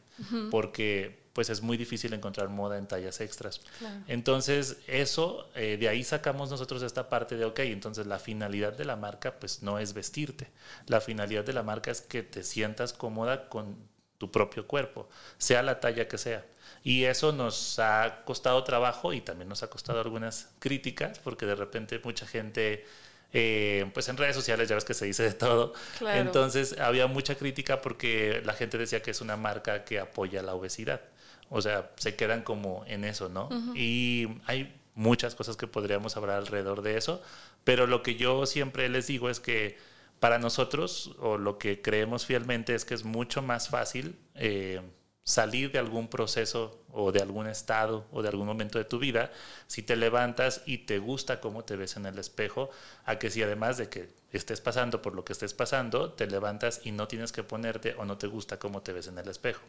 porque 0.49 1.19
pues 1.33 1.49
es 1.49 1.61
muy 1.61 1.77
difícil 1.77 2.13
encontrar 2.13 2.49
moda 2.49 2.77
en 2.77 2.87
tallas 2.87 3.21
extras. 3.21 3.61
Entonces, 4.07 4.77
eso, 4.87 5.47
eh, 5.53 5.77
de 5.77 5.89
ahí 5.89 6.03
sacamos 6.03 6.49
nosotros 6.49 6.81
esta 6.81 7.07
parte 7.07 7.37
de, 7.37 7.45
ok, 7.45 7.59
entonces 7.59 8.07
la 8.07 8.17
finalidad 8.17 8.73
de 8.73 8.85
la 8.85 8.95
marca 8.95 9.39
pues 9.39 9.61
no 9.63 9.79
es 9.79 9.93
vestirte, 9.93 10.49
la 10.87 11.01
finalidad 11.01 11.43
de 11.43 11.53
la 11.53 11.61
marca 11.61 11.91
es 11.91 12.01
que 12.01 12.23
te 12.23 12.43
sientas 12.43 12.93
cómoda 12.93 13.47
con 13.47 13.77
tu 14.19 14.29
propio 14.29 14.67
cuerpo, 14.67 15.09
sea 15.39 15.63
la 15.63 15.79
talla 15.79 16.07
que 16.07 16.19
sea. 16.19 16.45
Y 16.83 17.05
eso 17.05 17.31
nos 17.31 17.79
ha 17.79 18.21
costado 18.25 18.63
trabajo 18.63 19.13
y 19.13 19.21
también 19.21 19.49
nos 19.49 19.63
ha 19.63 19.69
costado 19.69 19.99
algunas 19.99 20.49
críticas, 20.59 21.17
porque 21.19 21.47
de 21.47 21.55
repente 21.55 21.99
mucha 22.03 22.27
gente 22.27 22.85
eh, 23.31 23.89
pues 23.93 24.09
en 24.09 24.17
redes 24.17 24.35
sociales 24.35 24.67
ya 24.69 24.75
ves 24.75 24.85
que 24.85 24.93
se 24.93 25.05
dice 25.05 25.23
de 25.23 25.33
todo. 25.33 25.73
Entonces 26.01 26.77
había 26.79 27.07
mucha 27.07 27.35
crítica 27.35 27.81
porque 27.81 28.41
la 28.45 28.53
gente 28.53 28.77
decía 28.77 29.01
que 29.01 29.11
es 29.11 29.21
una 29.21 29.37
marca 29.37 29.83
que 29.83 29.99
apoya 29.99 30.41
la 30.41 30.53
obesidad. 30.53 31.01
O 31.49 31.61
sea, 31.61 31.91
se 31.95 32.15
quedan 32.15 32.43
como 32.43 32.83
en 32.87 33.03
eso, 33.03 33.29
¿no? 33.29 33.49
Y 33.75 34.27
hay 34.45 34.75
muchas 34.95 35.33
cosas 35.35 35.55
que 35.55 35.65
podríamos 35.65 36.17
hablar 36.17 36.37
alrededor 36.37 36.81
de 36.81 36.97
eso, 36.97 37.21
pero 37.63 37.87
lo 37.87 38.03
que 38.03 38.15
yo 38.15 38.45
siempre 38.45 38.89
les 38.89 39.07
digo 39.07 39.29
es 39.29 39.39
que 39.39 39.77
para 40.19 40.39
nosotros, 40.39 41.15
o 41.19 41.37
lo 41.37 41.57
que 41.57 41.81
creemos 41.81 42.25
fielmente, 42.25 42.75
es 42.75 42.85
que 42.85 42.93
es 42.93 43.03
mucho 43.03 43.41
más 43.41 43.69
fácil 43.69 44.19
eh, 44.35 44.81
salir 45.23 45.71
de 45.71 45.77
algún 45.77 46.07
proceso 46.07 46.83
o 46.91 47.11
de 47.11 47.21
algún 47.21 47.45
estado 47.45 48.07
o 48.11 48.23
de 48.23 48.29
algún 48.29 48.47
momento 48.47 48.79
de 48.79 48.85
tu 48.85 48.97
vida 48.97 49.31
si 49.67 49.83
te 49.83 49.95
levantas 49.95 50.63
y 50.65 50.79
te 50.79 50.97
gusta 50.97 51.39
cómo 51.39 51.63
te 51.63 51.75
ves 51.75 51.97
en 51.97 52.07
el 52.07 52.17
espejo, 52.17 52.71
a 53.05 53.19
que 53.19 53.29
si 53.29 53.43
además 53.43 53.77
de 53.77 53.89
que 53.89 54.09
estés 54.31 54.59
pasando 54.59 55.03
por 55.03 55.13
lo 55.13 55.23
que 55.23 55.33
estés 55.33 55.53
pasando, 55.53 56.13
te 56.13 56.25
levantas 56.25 56.81
y 56.83 56.91
no 56.91 57.07
tienes 57.07 57.31
que 57.31 57.43
ponerte 57.43 57.93
o 57.99 58.05
no 58.05 58.17
te 58.17 58.25
gusta 58.25 58.57
cómo 58.57 58.81
te 58.81 58.91
ves 58.91 59.07
en 59.07 59.19
el 59.19 59.27
espejo. 59.27 59.61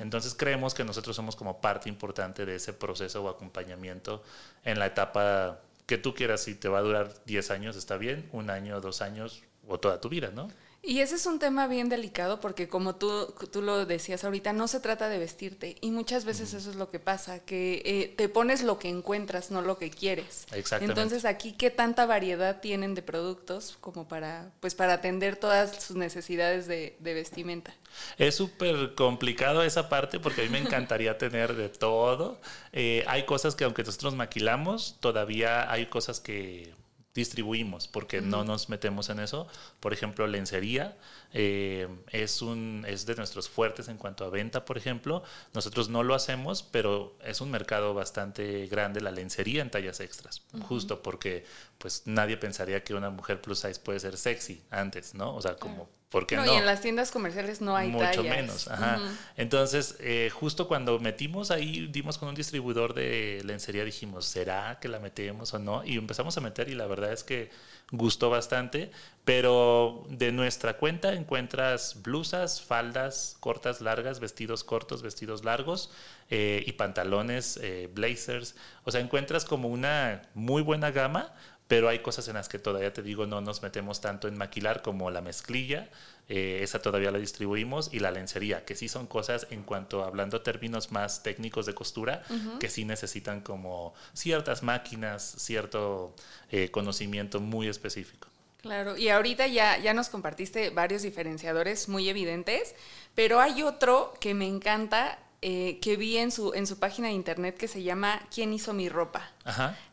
Entonces 0.00 0.34
creemos 0.34 0.72
que 0.72 0.84
nosotros 0.84 1.14
somos 1.14 1.36
como 1.36 1.60
parte 1.60 1.90
importante 1.90 2.46
de 2.46 2.56
ese 2.56 2.72
proceso 2.72 3.22
o 3.22 3.28
acompañamiento 3.28 4.22
en 4.64 4.78
la 4.78 4.86
etapa 4.86 5.60
que 5.84 5.98
tú 5.98 6.14
quieras, 6.14 6.40
si 6.40 6.54
te 6.54 6.68
va 6.68 6.78
a 6.78 6.82
durar 6.82 7.12
10 7.26 7.50
años, 7.50 7.76
está 7.76 7.98
bien, 7.98 8.30
un 8.32 8.48
año, 8.48 8.80
dos 8.80 9.02
años 9.02 9.42
o 9.72 9.80
toda 9.80 10.00
tu 10.00 10.08
vida, 10.08 10.30
¿no? 10.30 10.48
Y 10.84 10.98
ese 10.98 11.14
es 11.14 11.26
un 11.26 11.38
tema 11.38 11.68
bien 11.68 11.88
delicado 11.88 12.40
porque 12.40 12.66
como 12.66 12.96
tú, 12.96 13.32
tú 13.52 13.62
lo 13.62 13.86
decías 13.86 14.24
ahorita, 14.24 14.52
no 14.52 14.66
se 14.66 14.80
trata 14.80 15.08
de 15.08 15.16
vestirte 15.16 15.76
y 15.80 15.92
muchas 15.92 16.24
veces 16.24 16.54
eso 16.54 16.70
es 16.70 16.74
lo 16.74 16.90
que 16.90 16.98
pasa, 16.98 17.38
que 17.38 17.82
eh, 17.84 18.12
te 18.16 18.28
pones 18.28 18.64
lo 18.64 18.80
que 18.80 18.88
encuentras, 18.88 19.52
no 19.52 19.62
lo 19.62 19.78
que 19.78 19.90
quieres. 19.90 20.44
Exactamente. 20.50 21.00
Entonces 21.00 21.24
aquí 21.24 21.52
qué 21.52 21.70
tanta 21.70 22.04
variedad 22.04 22.60
tienen 22.60 22.96
de 22.96 23.02
productos 23.02 23.78
como 23.80 24.08
para, 24.08 24.50
pues 24.58 24.74
para 24.74 24.94
atender 24.94 25.36
todas 25.36 25.84
sus 25.84 25.94
necesidades 25.94 26.66
de, 26.66 26.96
vestimenta. 27.00 27.72
Es 28.18 28.34
súper 28.34 28.96
complicado 28.96 29.62
esa 29.62 29.88
parte 29.88 30.18
porque 30.18 30.40
a 30.40 30.44
mí 30.46 30.50
me 30.50 30.58
encantaría 30.58 31.16
tener 31.16 31.54
de 31.54 31.68
todo. 31.68 32.40
Eh, 32.72 33.04
hay 33.06 33.24
cosas 33.24 33.54
que 33.54 33.62
aunque 33.62 33.84
nosotros 33.84 34.16
maquilamos, 34.16 34.96
todavía 34.98 35.70
hay 35.70 35.86
cosas 35.86 36.18
que 36.18 36.74
distribuimos 37.14 37.88
porque 37.88 38.20
no 38.20 38.44
nos 38.44 38.68
metemos 38.68 39.10
en 39.10 39.20
eso. 39.20 39.46
Por 39.80 39.92
ejemplo, 39.92 40.26
lencería 40.26 40.96
eh, 41.32 41.88
es, 42.10 42.42
un, 42.42 42.84
es 42.88 43.06
de 43.06 43.14
nuestros 43.16 43.48
fuertes 43.48 43.88
en 43.88 43.98
cuanto 43.98 44.24
a 44.24 44.30
venta, 44.30 44.64
por 44.64 44.78
ejemplo. 44.78 45.22
Nosotros 45.52 45.88
no 45.88 46.02
lo 46.02 46.14
hacemos, 46.14 46.62
pero 46.62 47.16
es 47.24 47.40
un 47.40 47.50
mercado 47.50 47.94
bastante 47.94 48.66
grande 48.66 49.00
la 49.00 49.10
lencería 49.10 49.62
en 49.62 49.70
tallas 49.70 50.00
extras, 50.00 50.42
justo 50.68 51.02
porque 51.02 51.44
pues 51.78 52.02
nadie 52.06 52.36
pensaría 52.36 52.82
que 52.82 52.94
una 52.94 53.10
mujer 53.10 53.40
plus 53.40 53.60
size 53.60 53.80
puede 53.80 54.00
ser 54.00 54.16
sexy 54.16 54.62
antes, 54.70 55.14
¿no? 55.14 55.34
O 55.34 55.42
sea, 55.42 55.56
como 55.56 55.88
¿Por 56.12 56.26
qué 56.26 56.36
no, 56.36 56.44
Y 56.44 56.50
en 56.50 56.66
las 56.66 56.82
tiendas 56.82 57.10
comerciales 57.10 57.62
no 57.62 57.74
hay 57.74 57.88
Mucho 57.88 58.22
menos, 58.22 58.68
ajá. 58.68 59.00
Entonces, 59.36 59.96
eh, 59.98 60.30
justo 60.32 60.68
cuando 60.68 60.98
metimos 61.00 61.50
ahí, 61.50 61.88
dimos 61.90 62.18
con 62.18 62.28
un 62.28 62.34
distribuidor 62.34 62.92
de 62.92 63.40
lencería, 63.44 63.82
dijimos, 63.82 64.26
¿será 64.26 64.78
que 64.78 64.88
la 64.88 65.00
metemos 65.00 65.54
o 65.54 65.58
no? 65.58 65.82
Y 65.84 65.96
empezamos 65.96 66.36
a 66.36 66.42
meter 66.42 66.68
y 66.68 66.74
la 66.74 66.86
verdad 66.86 67.12
es 67.12 67.24
que 67.24 67.50
gustó 67.92 68.30
bastante, 68.30 68.90
pero 69.24 70.04
de 70.08 70.32
nuestra 70.32 70.78
cuenta 70.78 71.14
encuentras 71.14 72.02
blusas, 72.02 72.60
faldas 72.60 73.36
cortas, 73.40 73.80
largas, 73.80 74.20
vestidos 74.20 74.64
cortos, 74.64 75.02
vestidos 75.02 75.44
largos 75.44 75.90
eh, 76.30 76.62
y 76.66 76.72
pantalones, 76.72 77.58
eh, 77.62 77.90
blazers. 77.92 78.54
O 78.84 78.90
sea, 78.90 79.00
encuentras 79.00 79.44
como 79.44 79.68
una 79.68 80.22
muy 80.34 80.62
buena 80.62 80.90
gama 80.90 81.34
pero 81.72 81.88
hay 81.88 82.00
cosas 82.00 82.28
en 82.28 82.34
las 82.34 82.50
que 82.50 82.58
todavía 82.58 82.92
te 82.92 83.00
digo 83.00 83.24
no 83.26 83.40
nos 83.40 83.62
metemos 83.62 84.02
tanto 84.02 84.28
en 84.28 84.36
maquilar 84.36 84.82
como 84.82 85.10
la 85.10 85.22
mezclilla, 85.22 85.88
eh, 86.28 86.58
esa 86.60 86.82
todavía 86.82 87.10
la 87.10 87.16
distribuimos, 87.16 87.88
y 87.94 88.00
la 88.00 88.10
lencería, 88.10 88.66
que 88.66 88.74
sí 88.74 88.90
son 88.90 89.06
cosas 89.06 89.46
en 89.48 89.62
cuanto 89.62 90.04
hablando 90.04 90.42
términos 90.42 90.92
más 90.92 91.22
técnicos 91.22 91.64
de 91.64 91.72
costura, 91.72 92.24
que 92.60 92.68
sí 92.68 92.84
necesitan 92.84 93.40
como 93.40 93.94
ciertas 94.12 94.62
máquinas, 94.62 95.22
cierto 95.38 96.14
eh, 96.50 96.70
conocimiento 96.70 97.40
muy 97.40 97.68
específico. 97.68 98.28
Claro, 98.60 98.98
y 98.98 99.08
ahorita 99.08 99.46
ya, 99.46 99.78
ya 99.78 99.94
nos 99.94 100.10
compartiste 100.10 100.68
varios 100.68 101.00
diferenciadores 101.00 101.88
muy 101.88 102.06
evidentes, 102.06 102.74
pero 103.14 103.40
hay 103.40 103.62
otro 103.62 104.12
que 104.20 104.34
me 104.34 104.46
encanta 104.46 105.18
eh, 105.44 105.80
que 105.82 105.96
vi 105.96 106.18
en 106.18 106.30
su, 106.30 106.54
en 106.54 106.68
su 106.68 106.78
página 106.78 107.08
de 107.08 107.14
internet 107.14 107.56
que 107.56 107.66
se 107.66 107.82
llama 107.82 108.22
¿Quién 108.32 108.52
hizo 108.52 108.72
mi 108.72 108.88
ropa? 108.88 109.28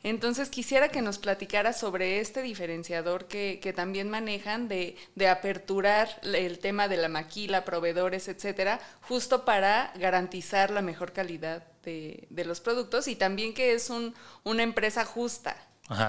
Entonces 0.04 0.48
quisiera 0.50 0.90
que 0.90 1.02
nos 1.02 1.18
platicara 1.18 1.74
sobre 1.74 2.20
este 2.20 2.44
diferenciador 2.44 3.26
que, 3.26 3.74
también 3.76 4.12
manejan 4.12 4.68
de, 4.68 4.96
aperturar 5.28 6.08
el 6.22 6.60
tema 6.60 6.88
de 6.88 6.98
la 6.98 7.10
maquila, 7.10 7.66
proveedores, 7.66 8.28
etcétera, 8.28 8.80
justo 9.02 9.44
para 9.44 9.92
garantizar 9.96 10.70
la 10.70 10.84
mejor 10.84 11.14
calidad 11.14 11.64
de, 11.84 12.28
los 12.46 12.62
productos 12.62 13.08
y 13.08 13.16
también 13.16 13.56
que 13.56 13.74
es 13.74 13.90
un, 13.90 14.14
una 14.44 14.62
empresa 14.62 15.04
justa, 15.04 15.58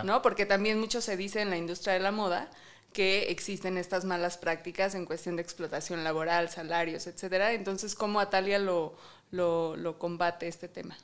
¿no? 0.04 0.20
Porque 0.20 0.44
también 0.44 0.78
mucho 0.78 1.00
se 1.00 1.16
dice 1.16 1.40
en 1.40 1.48
la 1.48 1.56
industria 1.56 1.94
de 1.94 2.00
la 2.00 2.12
moda 2.12 2.50
que 2.92 3.30
existen 3.30 3.78
estas 3.78 4.04
malas 4.04 4.36
prácticas 4.36 4.94
en 4.94 5.04
cuestión 5.04 5.36
de 5.36 5.42
explotación 5.42 6.02
laboral, 6.02 6.48
salarios, 6.48 7.06
etcétera. 7.06 7.52
Entonces, 7.52 7.94
¿cómo 7.94 8.18
Atalia 8.20 8.58
lo, 8.58 8.96
lo, 9.30 9.98
combate 9.98 10.48
este 10.48 10.68
tema? 10.68 10.96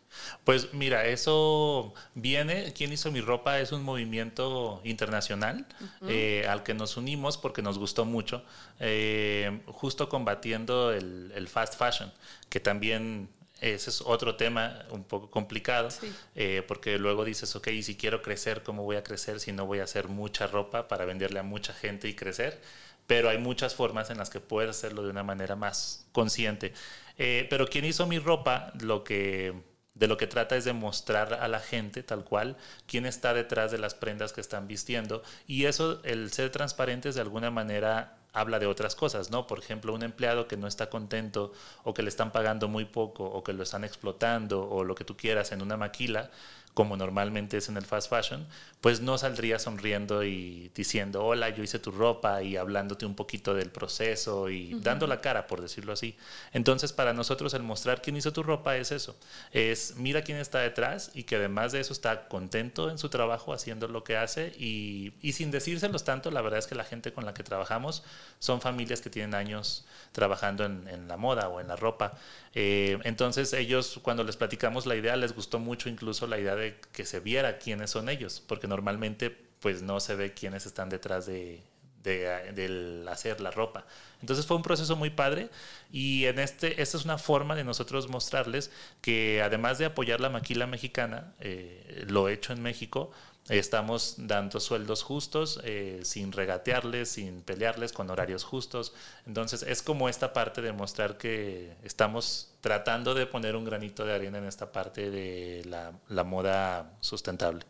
Pues 0.44 0.72
mira, 0.74 1.04
eso 1.06 1.94
viene, 2.14 2.72
quien 2.72 2.92
hizo 2.92 3.12
mi 3.12 3.20
ropa 3.20 3.60
es 3.60 3.72
un 3.72 3.82
movimiento 3.82 4.80
internacional 4.84 5.66
eh, 6.08 6.44
al 6.48 6.62
que 6.62 6.74
nos 6.74 6.96
unimos 6.96 7.38
porque 7.38 7.62
nos 7.62 7.78
gustó 7.78 8.04
mucho, 8.04 8.42
eh, 8.80 9.60
justo 9.66 10.08
combatiendo 10.08 10.92
el, 10.92 11.48
fast 11.48 11.78
fashion, 11.78 12.12
que 12.48 12.58
también 12.60 13.28
ese 13.74 13.90
es 13.90 14.00
otro 14.00 14.36
tema 14.36 14.84
un 14.90 15.04
poco 15.04 15.30
complicado, 15.30 15.88
eh, 16.34 16.62
porque 16.66 16.98
luego 16.98 17.24
dices, 17.24 17.54
ok, 17.56 17.68
y 17.68 17.82
si 17.82 17.96
quiero 17.96 18.22
crecer, 18.22 18.62
¿cómo 18.62 18.84
voy 18.84 18.96
a 18.96 19.02
crecer 19.02 19.40
si 19.40 19.52
no 19.52 19.66
voy 19.66 19.80
a 19.80 19.84
hacer 19.84 20.08
mucha 20.08 20.46
ropa 20.46 20.88
para 20.88 21.04
venderle 21.04 21.40
a 21.40 21.42
mucha 21.42 21.72
gente 21.72 22.08
y 22.08 22.14
crecer? 22.14 22.60
Pero 23.06 23.28
hay 23.28 23.38
muchas 23.38 23.74
formas 23.74 24.10
en 24.10 24.18
las 24.18 24.30
que 24.30 24.40
puedes 24.40 24.70
hacerlo 24.70 25.02
de 25.02 25.10
una 25.10 25.22
manera 25.22 25.56
más 25.56 26.06
consciente. 26.12 26.72
Eh, 27.18 27.46
pero 27.50 27.66
quien 27.66 27.84
hizo 27.84 28.06
mi 28.06 28.18
ropa, 28.18 28.72
lo 28.80 29.04
que 29.04 29.54
de 29.96 30.06
lo 30.06 30.16
que 30.16 30.26
trata 30.26 30.56
es 30.56 30.64
de 30.64 30.72
mostrar 30.72 31.34
a 31.34 31.48
la 31.48 31.60
gente 31.60 32.02
tal 32.02 32.24
cual 32.24 32.56
quién 32.86 33.06
está 33.06 33.34
detrás 33.34 33.72
de 33.72 33.78
las 33.78 33.94
prendas 33.94 34.32
que 34.32 34.40
están 34.40 34.68
vistiendo 34.68 35.22
y 35.46 35.64
eso, 35.64 36.00
el 36.04 36.30
ser 36.32 36.50
transparentes 36.50 37.14
de 37.14 37.22
alguna 37.22 37.50
manera 37.50 38.16
habla 38.32 38.58
de 38.58 38.66
otras 38.66 38.94
cosas, 38.94 39.30
¿no? 39.30 39.46
Por 39.46 39.58
ejemplo, 39.58 39.94
un 39.94 40.02
empleado 40.02 40.46
que 40.46 40.58
no 40.58 40.66
está 40.66 40.90
contento 40.90 41.52
o 41.84 41.94
que 41.94 42.02
le 42.02 42.10
están 42.10 42.32
pagando 42.32 42.68
muy 42.68 42.84
poco 42.84 43.24
o 43.24 43.42
que 43.42 43.54
lo 43.54 43.62
están 43.62 43.82
explotando 43.82 44.68
o 44.68 44.84
lo 44.84 44.94
que 44.94 45.04
tú 45.04 45.16
quieras 45.16 45.52
en 45.52 45.62
una 45.62 45.78
maquila, 45.78 46.30
como 46.76 46.98
normalmente 46.98 47.56
es 47.56 47.70
en 47.70 47.78
el 47.78 47.86
fast 47.86 48.10
fashion, 48.10 48.46
pues 48.82 49.00
no 49.00 49.16
saldría 49.16 49.58
sonriendo 49.58 50.24
y 50.24 50.70
diciendo, 50.74 51.24
hola, 51.24 51.48
yo 51.48 51.62
hice 51.62 51.78
tu 51.78 51.90
ropa 51.90 52.42
y 52.42 52.58
hablándote 52.58 53.06
un 53.06 53.14
poquito 53.14 53.54
del 53.54 53.70
proceso 53.70 54.50
y 54.50 54.74
dando 54.82 55.06
la 55.06 55.22
cara, 55.22 55.46
por 55.46 55.62
decirlo 55.62 55.94
así. 55.94 56.18
Entonces, 56.52 56.92
para 56.92 57.14
nosotros 57.14 57.54
el 57.54 57.62
mostrar 57.62 58.02
quién 58.02 58.18
hizo 58.18 58.30
tu 58.30 58.42
ropa 58.42 58.76
es 58.76 58.92
eso, 58.92 59.16
es 59.52 59.94
mira 59.96 60.20
quién 60.20 60.36
está 60.36 60.58
detrás 60.58 61.12
y 61.14 61.22
que 61.22 61.36
además 61.36 61.72
de 61.72 61.80
eso 61.80 61.94
está 61.94 62.28
contento 62.28 62.90
en 62.90 62.98
su 62.98 63.08
trabajo 63.08 63.54
haciendo 63.54 63.88
lo 63.88 64.04
que 64.04 64.18
hace 64.18 64.52
y, 64.58 65.14
y 65.22 65.32
sin 65.32 65.50
decírselos 65.50 66.04
tanto, 66.04 66.30
la 66.30 66.42
verdad 66.42 66.58
es 66.58 66.66
que 66.66 66.74
la 66.74 66.84
gente 66.84 67.10
con 67.10 67.24
la 67.24 67.32
que 67.32 67.42
trabajamos 67.42 68.02
son 68.38 68.60
familias 68.60 69.00
que 69.00 69.08
tienen 69.08 69.34
años 69.34 69.86
trabajando 70.12 70.66
en, 70.66 70.86
en 70.88 71.08
la 71.08 71.16
moda 71.16 71.48
o 71.48 71.58
en 71.58 71.68
la 71.68 71.76
ropa. 71.76 72.18
Eh, 72.58 72.98
entonces 73.04 73.52
ellos, 73.52 74.00
cuando 74.02 74.24
les 74.24 74.36
platicamos 74.36 74.86
la 74.86 74.96
idea, 74.96 75.14
les 75.16 75.34
gustó 75.34 75.58
mucho 75.58 75.88
incluso 75.88 76.26
la 76.26 76.38
idea 76.38 76.54
de 76.54 76.65
que 76.92 77.04
se 77.04 77.20
viera 77.20 77.58
quiénes 77.58 77.90
son 77.90 78.08
ellos, 78.08 78.42
porque 78.46 78.66
normalmente 78.66 79.30
pues 79.60 79.82
no 79.82 80.00
se 80.00 80.14
ve 80.14 80.34
quiénes 80.34 80.66
están 80.66 80.88
detrás 80.88 81.26
de, 81.26 81.62
de, 82.06 83.06
hacer 83.10 83.40
la 83.40 83.50
ropa. 83.50 83.84
Entonces 84.20 84.46
fue 84.46 84.56
un 84.56 84.62
proceso 84.62 84.96
muy 84.96 85.10
padre 85.10 85.50
y 85.90 86.24
en 86.26 86.38
este, 86.38 86.80
esta 86.80 86.96
es 86.96 87.04
una 87.04 87.18
forma 87.18 87.54
de 87.54 87.64
nosotros 87.64 88.08
mostrarles 88.08 88.70
que 89.00 89.42
además 89.42 89.78
de 89.78 89.86
apoyar 89.86 90.20
la 90.20 90.30
maquila 90.30 90.66
mexicana, 90.66 91.34
eh, 91.40 92.04
lo 92.08 92.28
hecho 92.28 92.52
en 92.52 92.62
México, 92.62 93.10
estamos 93.48 94.14
dando 94.18 94.60
sueldos 94.60 95.02
justos, 95.02 95.60
eh, 95.64 96.00
sin 96.02 96.32
regatearles, 96.32 97.08
sin 97.10 97.42
pelearles, 97.42 97.92
con 97.92 98.10
horarios 98.10 98.44
justos. 98.44 98.92
Entonces 99.26 99.62
es 99.62 99.82
como 99.82 100.08
esta 100.08 100.32
parte 100.32 100.62
de 100.62 100.72
mostrar 100.72 101.16
que 101.16 101.76
estamos 101.82 102.50
tratando 102.60 103.14
de 103.14 103.26
poner 103.26 103.56
un 103.56 103.64
granito 103.64 104.04
de 104.04 104.14
arena 104.14 104.38
en 104.38 104.46
esta 104.46 104.72
parte 104.72 105.10
de 105.10 105.64
la 105.64 106.24
moda 106.24 106.96
sustentable. 107.00 107.64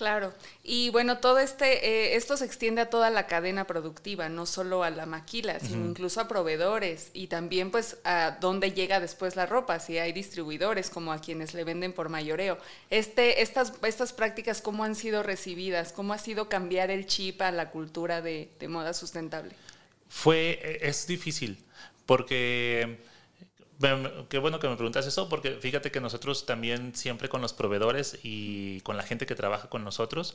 Claro, 0.00 0.32
y 0.64 0.88
bueno, 0.88 1.18
todo 1.18 1.40
este, 1.40 1.86
eh, 1.86 2.16
esto 2.16 2.34
se 2.38 2.46
extiende 2.46 2.80
a 2.80 2.88
toda 2.88 3.10
la 3.10 3.26
cadena 3.26 3.66
productiva, 3.66 4.30
no 4.30 4.46
solo 4.46 4.82
a 4.82 4.88
la 4.88 5.04
maquila, 5.04 5.60
sino 5.60 5.84
incluso 5.84 6.22
a 6.22 6.26
proveedores 6.26 7.10
y 7.12 7.26
también 7.26 7.70
pues 7.70 7.98
a 8.04 8.38
dónde 8.40 8.72
llega 8.72 8.98
después 8.98 9.36
la 9.36 9.44
ropa, 9.44 9.78
si 9.78 9.98
hay 9.98 10.12
distribuidores 10.12 10.88
como 10.88 11.12
a 11.12 11.20
quienes 11.20 11.52
le 11.52 11.64
venden 11.64 11.92
por 11.92 12.08
mayoreo. 12.08 12.56
Este, 12.88 13.42
estas, 13.42 13.74
estas 13.82 14.14
prácticas, 14.14 14.62
¿cómo 14.62 14.84
han 14.84 14.94
sido 14.94 15.22
recibidas? 15.22 15.92
¿Cómo 15.92 16.14
ha 16.14 16.18
sido 16.18 16.48
cambiar 16.48 16.90
el 16.90 17.04
chip 17.04 17.42
a 17.42 17.50
la 17.52 17.68
cultura 17.68 18.22
de, 18.22 18.48
de 18.58 18.68
moda 18.68 18.94
sustentable? 18.94 19.52
Fue, 20.08 20.58
eh, 20.62 20.78
es 20.80 21.06
difícil, 21.06 21.62
porque 22.06 23.00
Qué 24.28 24.36
bueno 24.36 24.60
que 24.60 24.68
me 24.68 24.76
preguntas 24.76 25.06
eso, 25.06 25.30
porque 25.30 25.52
fíjate 25.52 25.90
que 25.90 26.02
nosotros 26.02 26.44
también 26.44 26.94
siempre 26.94 27.30
con 27.30 27.40
los 27.40 27.54
proveedores 27.54 28.18
y 28.22 28.82
con 28.82 28.98
la 28.98 29.02
gente 29.04 29.24
que 29.24 29.34
trabaja 29.34 29.70
con 29.70 29.84
nosotros, 29.84 30.34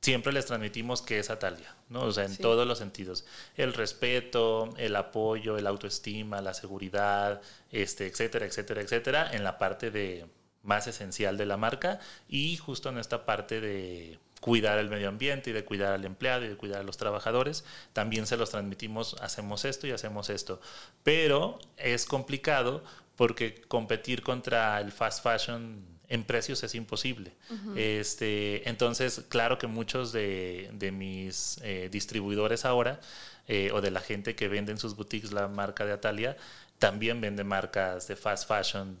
siempre 0.00 0.32
les 0.32 0.46
transmitimos 0.46 1.00
que 1.00 1.20
es 1.20 1.30
Atalia, 1.30 1.76
¿no? 1.88 2.02
O 2.02 2.12
sea, 2.12 2.24
en 2.24 2.36
todos 2.36 2.66
los 2.66 2.78
sentidos. 2.78 3.24
El 3.56 3.74
respeto, 3.74 4.74
el 4.76 4.96
apoyo, 4.96 5.56
el 5.56 5.68
autoestima, 5.68 6.40
la 6.40 6.52
seguridad, 6.52 7.40
este, 7.70 8.08
etcétera, 8.08 8.46
etcétera, 8.46 8.80
etcétera, 8.80 9.30
en 9.32 9.44
la 9.44 9.56
parte 9.56 9.92
de 9.92 10.26
más 10.64 10.88
esencial 10.88 11.36
de 11.36 11.46
la 11.46 11.56
marca 11.56 12.00
y 12.28 12.56
justo 12.56 12.88
en 12.88 12.98
esta 12.98 13.24
parte 13.24 13.60
de 13.60 14.18
cuidar 14.40 14.78
el 14.78 14.88
medio 14.88 15.08
ambiente 15.08 15.50
y 15.50 15.52
de 15.52 15.64
cuidar 15.64 15.92
al 15.92 16.04
empleado 16.04 16.44
y 16.44 16.48
de 16.48 16.56
cuidar 16.56 16.80
a 16.80 16.82
los 16.82 16.96
trabajadores. 16.96 17.64
También 17.92 18.26
se 18.26 18.36
los 18.36 18.50
transmitimos, 18.50 19.16
hacemos 19.20 19.64
esto 19.64 19.86
y 19.86 19.92
hacemos 19.92 20.30
esto. 20.30 20.60
Pero 21.02 21.58
es 21.76 22.06
complicado 22.06 22.82
porque 23.16 23.60
competir 23.68 24.22
contra 24.22 24.80
el 24.80 24.92
fast 24.92 25.22
fashion 25.22 25.84
en 26.08 26.24
precios 26.24 26.62
es 26.64 26.74
imposible. 26.74 27.32
este, 27.76 28.68
entonces, 28.68 29.24
claro 29.28 29.58
que 29.58 29.68
muchos 29.68 30.10
de, 30.12 30.90
mis 30.92 31.60
eh, 31.62 31.88
distribuidores 31.90 32.64
ahora, 32.64 33.00
eh, 33.46 33.70
o 33.72 33.80
de 33.80 33.90
la 33.90 34.00
gente 34.00 34.34
que 34.34 34.48
vende 34.48 34.72
en 34.72 34.78
sus 34.78 34.96
boutiques 34.96 35.32
la 35.32 35.48
marca 35.48 35.84
de 35.84 35.92
Atalia, 35.92 36.36
también 36.78 37.20
vende 37.20 37.44
marcas 37.44 38.08
de 38.08 38.16
fast 38.16 38.48
fashion 38.48 38.98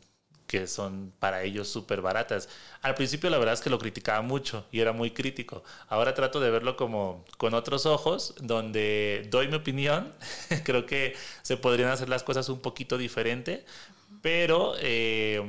que 0.50 0.66
son 0.66 1.12
para 1.20 1.44
ellos 1.44 1.68
súper 1.68 2.00
baratas. 2.00 2.48
Al 2.82 2.96
principio 2.96 3.30
la 3.30 3.38
verdad 3.38 3.54
es 3.54 3.60
que 3.60 3.70
lo 3.70 3.78
criticaba 3.78 4.20
mucho 4.20 4.66
y 4.72 4.80
era 4.80 4.92
muy 4.92 5.12
crítico. 5.12 5.62
Ahora 5.88 6.12
trato 6.12 6.40
de 6.40 6.50
verlo 6.50 6.74
como 6.76 7.24
con 7.38 7.54
otros 7.54 7.86
ojos, 7.86 8.34
donde 8.40 9.28
doy 9.30 9.46
mi 9.46 9.54
opinión. 9.54 10.12
Creo 10.64 10.86
que 10.86 11.14
se 11.42 11.56
podrían 11.56 11.90
hacer 11.90 12.08
las 12.08 12.24
cosas 12.24 12.48
un 12.48 12.58
poquito 12.58 12.98
diferente, 12.98 13.64
pero 14.22 14.74
eh, 14.80 15.40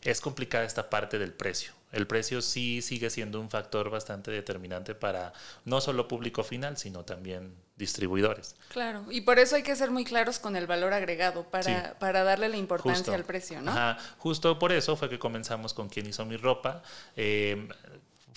es 0.00 0.22
complicada 0.22 0.64
esta 0.64 0.88
parte 0.88 1.18
del 1.18 1.34
precio. 1.34 1.74
El 1.96 2.06
precio 2.06 2.42
sí 2.42 2.82
sigue 2.82 3.08
siendo 3.08 3.40
un 3.40 3.48
factor 3.48 3.88
bastante 3.88 4.30
determinante 4.30 4.94
para 4.94 5.32
no 5.64 5.80
solo 5.80 6.06
público 6.06 6.44
final, 6.44 6.76
sino 6.76 7.04
también 7.04 7.54
distribuidores. 7.76 8.54
Claro, 8.68 9.06
y 9.10 9.22
por 9.22 9.38
eso 9.38 9.56
hay 9.56 9.62
que 9.62 9.74
ser 9.76 9.90
muy 9.90 10.04
claros 10.04 10.38
con 10.38 10.56
el 10.56 10.66
valor 10.66 10.92
agregado 10.92 11.44
para, 11.44 11.98
para 11.98 12.22
darle 12.22 12.50
la 12.50 12.58
importancia 12.58 13.14
al 13.14 13.24
precio, 13.24 13.62
¿no? 13.62 13.70
Ajá, 13.70 13.96
justo 14.18 14.58
por 14.58 14.72
eso 14.72 14.94
fue 14.96 15.08
que 15.08 15.18
comenzamos 15.18 15.72
con 15.72 15.88
quien 15.88 16.06
hizo 16.06 16.24
mi 16.26 16.36
ropa. 16.36 16.82
Eh, 17.16 17.66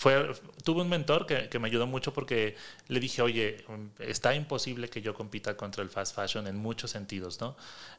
fue, 0.00 0.32
tuve 0.64 0.80
un 0.80 0.88
mentor 0.88 1.26
que, 1.26 1.58
me 1.58 1.68
ayudó 1.68 1.86
mucho 1.86 2.14
porque 2.14 2.56
le 2.88 3.00
dije, 3.00 3.20
oye, 3.20 3.66
está 3.98 4.34
imposible 4.34 4.88
que 4.88 5.02
yo 5.02 5.12
compita 5.12 5.58
contra 5.58 5.82
el 5.82 5.90
fast 5.90 6.16
fashion 6.16 6.46
en 6.46 6.56
muchos 6.56 6.90
sentidos, 6.90 7.38
¿no? 7.38 7.54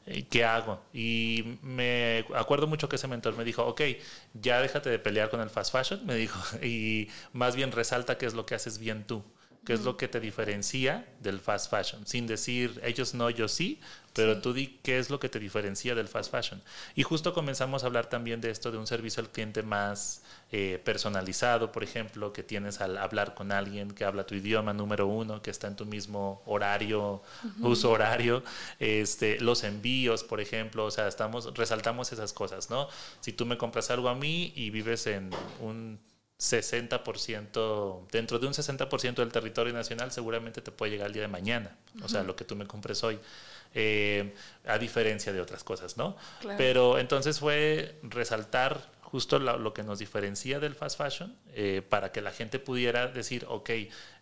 Eh, 0.06 0.26
¿Qué 0.28 0.44
hago? 0.44 0.82
Y 0.92 1.58
me 1.62 2.26
acuerdo 2.34 2.66
mucho 2.66 2.88
que 2.88 2.96
ese 2.96 3.06
mentor 3.06 3.36
me 3.36 3.44
dijo, 3.44 3.64
ok, 3.64 3.82
ya 4.34 4.60
déjate 4.60 4.90
de 4.90 4.98
pelear 4.98 5.30
con 5.30 5.40
el 5.40 5.48
fast 5.48 5.70
fashion, 5.70 6.04
me 6.04 6.16
dijo, 6.16 6.40
y 6.60 7.08
más 7.32 7.54
bien 7.54 7.70
resalta 7.70 8.18
qué 8.18 8.26
es 8.26 8.34
lo 8.34 8.46
que 8.46 8.56
haces 8.56 8.80
bien 8.80 9.06
tú 9.06 9.22
qué 9.64 9.74
es 9.74 9.82
lo 9.82 9.96
que 9.96 10.08
te 10.08 10.18
diferencia 10.18 11.06
del 11.20 11.38
fast 11.38 11.70
fashion, 11.70 12.04
sin 12.06 12.26
decir 12.26 12.80
ellos 12.84 13.14
no, 13.14 13.30
yo 13.30 13.46
sí, 13.46 13.80
pero 14.12 14.40
tú 14.40 14.52
di 14.52 14.78
qué 14.82 14.98
es 14.98 15.08
lo 15.08 15.20
que 15.20 15.28
te 15.28 15.38
diferencia 15.38 15.94
del 15.94 16.08
fast 16.08 16.30
fashion. 16.30 16.60
Y 16.94 17.02
justo 17.02 17.32
comenzamos 17.32 17.82
a 17.82 17.86
hablar 17.86 18.06
también 18.06 18.40
de 18.40 18.50
esto, 18.50 18.72
de 18.72 18.78
un 18.78 18.86
servicio 18.86 19.22
al 19.22 19.30
cliente 19.30 19.62
más 19.62 20.22
eh, 20.50 20.80
personalizado, 20.84 21.70
por 21.70 21.84
ejemplo, 21.84 22.32
que 22.32 22.42
tienes 22.42 22.80
al 22.80 22.98
hablar 22.98 23.34
con 23.34 23.52
alguien 23.52 23.92
que 23.92 24.04
habla 24.04 24.26
tu 24.26 24.34
idioma 24.34 24.72
número 24.72 25.06
uno, 25.06 25.40
que 25.40 25.50
está 25.50 25.68
en 25.68 25.76
tu 25.76 25.86
mismo 25.86 26.42
horario, 26.44 27.22
uso 27.60 27.90
horario, 27.90 28.42
este, 28.80 29.40
los 29.40 29.62
envíos, 29.62 30.24
por 30.24 30.40
ejemplo, 30.40 30.84
o 30.84 30.90
sea, 30.90 31.06
estamos, 31.06 31.54
resaltamos 31.54 32.12
esas 32.12 32.32
cosas, 32.32 32.68
¿no? 32.68 32.88
Si 33.20 33.32
tú 33.32 33.46
me 33.46 33.56
compras 33.56 33.90
algo 33.90 34.08
a 34.08 34.14
mí 34.14 34.52
y 34.56 34.70
vives 34.70 35.06
en 35.06 35.30
un 35.60 35.98
60%, 36.42 38.08
dentro 38.10 38.38
de 38.40 38.46
un 38.48 38.52
60% 38.52 39.14
del 39.14 39.30
territorio 39.30 39.72
nacional 39.72 40.10
seguramente 40.10 40.60
te 40.60 40.72
puede 40.72 40.90
llegar 40.90 41.06
el 41.06 41.12
día 41.12 41.22
de 41.22 41.28
mañana, 41.28 41.76
o 42.02 42.08
sea, 42.08 42.24
lo 42.24 42.34
que 42.34 42.44
tú 42.44 42.56
me 42.56 42.66
compres 42.66 43.04
hoy, 43.04 43.20
eh, 43.74 44.34
a 44.66 44.76
diferencia 44.76 45.32
de 45.32 45.40
otras 45.40 45.62
cosas, 45.62 45.96
¿no? 45.96 46.16
Pero 46.58 46.98
entonces 46.98 47.38
fue 47.38 47.94
resaltar 48.02 48.90
justo 49.12 49.38
lo, 49.38 49.74
que 49.74 49.82
nos 49.82 49.98
diferencia 49.98 50.58
del 50.58 50.74
fast 50.74 50.96
fashion, 50.96 51.36
eh, 51.52 51.82
para 51.86 52.12
que 52.12 52.22
la 52.22 52.30
gente 52.30 52.58
pudiera 52.58 53.08
decir, 53.08 53.44
ok, 53.46 53.68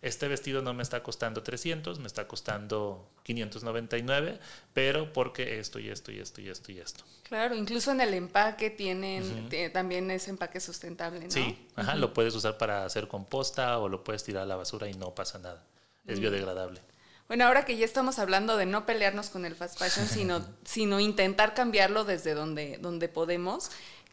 este 0.01 0.27
vestido 0.27 0.61
no 0.61 0.73
me 0.73 0.83
está 0.83 1.01
costando 1.01 1.43
300, 1.43 1.99
me 1.99 2.07
está 2.07 2.27
costando 2.27 3.09
599, 3.23 4.37
pero 4.73 5.13
porque 5.13 5.59
esto 5.61 5.79
y 5.79 5.87
esto 5.87 6.11
y 6.11 6.19
esto 6.19 6.41
y 6.41 6.49
esto 6.49 6.73
y 6.73 6.79
esto. 6.79 7.05
Claro, 7.23 7.55
incluso 7.55 7.93
en 7.93 8.01
el 8.01 8.13
empaque 8.13 8.69
tienen 8.69 9.49
también 9.71 10.11
ese 10.11 10.29
empaque 10.29 10.59
sustentable, 10.59 11.21
¿no? 11.21 11.31
Sí, 11.31 11.69
ajá, 11.77 11.95
lo 11.95 12.13
puedes 12.13 12.35
usar 12.35 12.57
para 12.57 12.83
hacer 12.83 13.07
composta 13.07 13.79
o 13.79 13.87
lo 13.87 14.03
puedes 14.03 14.25
tirar 14.25 14.43
a 14.43 14.45
la 14.45 14.57
basura 14.57 14.89
y 14.89 14.93
no 14.93 15.15
pasa 15.15 15.39
nada. 15.39 15.63
Es 16.05 16.19
biodegradable. 16.19 16.81
Bueno, 17.29 17.45
ahora 17.45 17.63
que 17.63 17.77
ya 17.77 17.85
estamos 17.85 18.19
hablando 18.19 18.57
de 18.57 18.65
no 18.65 18.85
pelearnos 18.85 19.29
con 19.29 19.45
el 19.45 19.55
fast 19.55 19.79
fashion, 19.79 20.05
sino, 20.05 20.45
sino 20.65 20.99
intentar 20.99 21.53
cambiarlo 21.53 22.03
desde 22.03 22.33
donde, 22.33 22.77
donde 22.81 23.07
podemos, 23.07 23.71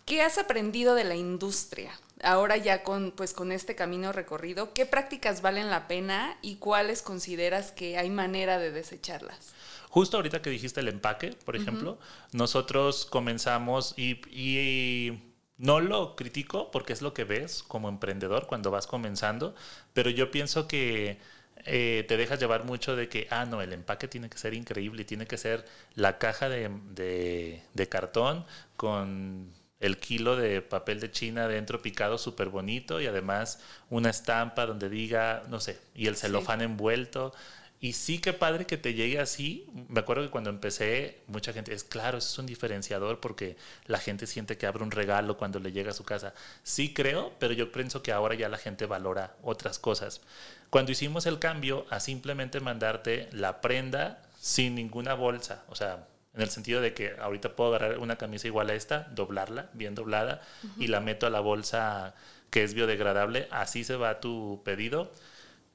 ¿Qué 0.09 0.23
has 0.23 0.39
aprendido 0.39 0.95
de 0.95 1.05
la 1.05 1.17
industria? 1.17 1.93
Ahora 2.23 2.57
ya 2.57 2.83
con, 2.83 3.11
pues, 3.11 3.35
con 3.35 3.53
este 3.53 3.75
camino 3.75 4.11
recorrido, 4.11 4.73
¿qué 4.73 4.87
prácticas 4.87 5.43
valen 5.43 5.69
la 5.69 5.87
pena 5.87 6.39
y 6.41 6.57
cuáles 6.57 7.03
consideras 7.03 7.73
que 7.73 7.99
hay 7.99 8.09
manera 8.09 8.59
de 8.59 8.71
desecharlas? 8.71 9.53
Justo 9.91 10.17
ahorita 10.17 10.41
que 10.41 10.49
dijiste 10.49 10.81
el 10.81 10.89
empaque, 10.89 11.35
por 11.45 11.57
ejemplo, 11.57 11.99
nosotros 12.33 13.05
comenzamos 13.05 13.93
y, 13.99 14.13
y 14.35 15.35
no 15.59 15.79
lo 15.81 16.17
critico 16.17 16.71
porque 16.71 16.95
es 16.95 17.03
lo 17.03 17.13
que 17.13 17.25
ves 17.25 17.63
como 17.63 17.91
emprendedor 17.91 18.47
cuando 18.47 18.71
vas 18.71 18.87
comenzando, 18.87 19.55
pero 19.93 20.09
yo 20.09 20.31
pienso 20.31 20.67
que 20.67 21.19
eh, 21.67 22.07
te 22.09 22.17
dejas 22.17 22.41
llevar 22.41 22.65
mucho 22.65 22.97
de 22.97 23.11
que, 23.11 23.27
ah, 23.31 23.45
no, 23.45 23.61
el 23.61 23.75
empaque 23.75 24.09
tiene 24.09 24.31
que 24.31 24.39
ser 24.39 24.55
increíble, 24.55 25.05
tiene 25.05 25.27
que 25.27 25.37
ser 25.37 25.67
la 25.95 26.17
caja 26.17 26.49
de, 26.49 26.71
de, 26.95 27.63
de 27.75 27.89
cartón 27.91 28.47
con 28.77 29.58
el 29.81 29.99
kilo 29.99 30.37
de 30.37 30.61
papel 30.63 31.01
de 31.01 31.11
China 31.11 31.47
dentro 31.49 31.81
picado 31.81 32.19
súper 32.19 32.49
bonito 32.49 33.01
y 33.01 33.07
además 33.07 33.61
una 33.91 34.11
estampa 34.11 34.67
donde 34.67 34.89
diga, 34.89 35.45
no 35.49 35.61
sé, 35.61 35.79
y 35.95 36.07
el 36.07 36.17
celofán 36.17 36.63
envuelto. 36.63 37.33
Y 37.81 37.93
sí, 37.93 38.19
qué 38.19 38.33
padre 38.33 38.67
que 38.67 38.77
te 38.77 38.95
llegue 38.95 39.21
así. 39.21 39.69
Me 39.89 40.01
acuerdo 40.01 40.25
que 40.25 40.31
cuando 40.31 40.51
empecé, 40.51 41.21
mucha 41.29 41.53
gente, 41.53 41.73
es 41.73 41.85
claro, 41.85 42.19
eso 42.19 42.29
es 42.29 42.39
un 42.39 42.47
diferenciador 42.47 43.21
porque 43.21 43.57
la 43.87 43.99
gente 43.99 44.27
siente 44.27 44.59
que 44.59 44.67
abre 44.67 44.83
un 44.83 44.91
regalo 44.91 45.37
cuando 45.37 45.61
le 45.61 45.71
llega 45.71 45.93
a 45.93 45.95
su 45.95 46.05
casa. 46.05 46.35
Sí 46.65 46.93
creo, 46.93 47.33
pero 47.39 47.53
yo 47.55 47.71
pienso 47.71 48.03
que 48.03 48.11
ahora 48.11 48.35
ya 48.35 48.49
la 48.49 48.59
gente 48.59 48.87
valora 48.87 49.37
otras 49.43 49.79
cosas. 49.79 50.23
Cuando 50.71 50.91
hicimos 50.91 51.27
el 51.27 51.39
cambio 51.39 51.87
a 51.89 52.01
simplemente 52.01 52.59
mandarte 52.59 53.29
la 53.31 53.61
prenda 53.61 54.23
sin 54.41 54.75
ninguna 54.75 55.15
bolsa, 55.15 55.63
o 55.69 55.77
sea, 55.77 56.07
en 56.39 56.43
el 56.43 56.51
sentido 56.51 56.81
de 56.81 56.95
que 56.95 57.17
ahorita 57.21 57.57
puedo 57.57 57.75
agarrar 57.75 57.99
una 57.99 58.15
camisa 58.17 58.47
igual 58.47 58.71
a 58.71 58.75
esta, 58.75 59.09
doblarla, 59.11 59.71
bien 59.73 59.97
doblada, 59.97 60.41
y 60.79 60.87
la 60.87 61.01
meto 61.01 61.27
a 61.27 61.31
la 61.31 61.41
bolsa 61.41 62.15
que 62.51 62.63
es 62.63 62.75
biodegradable, 62.75 63.49
así 63.51 63.83
se 63.83 63.97
va 63.97 64.21
tu 64.21 64.63
pedido. 64.65 65.11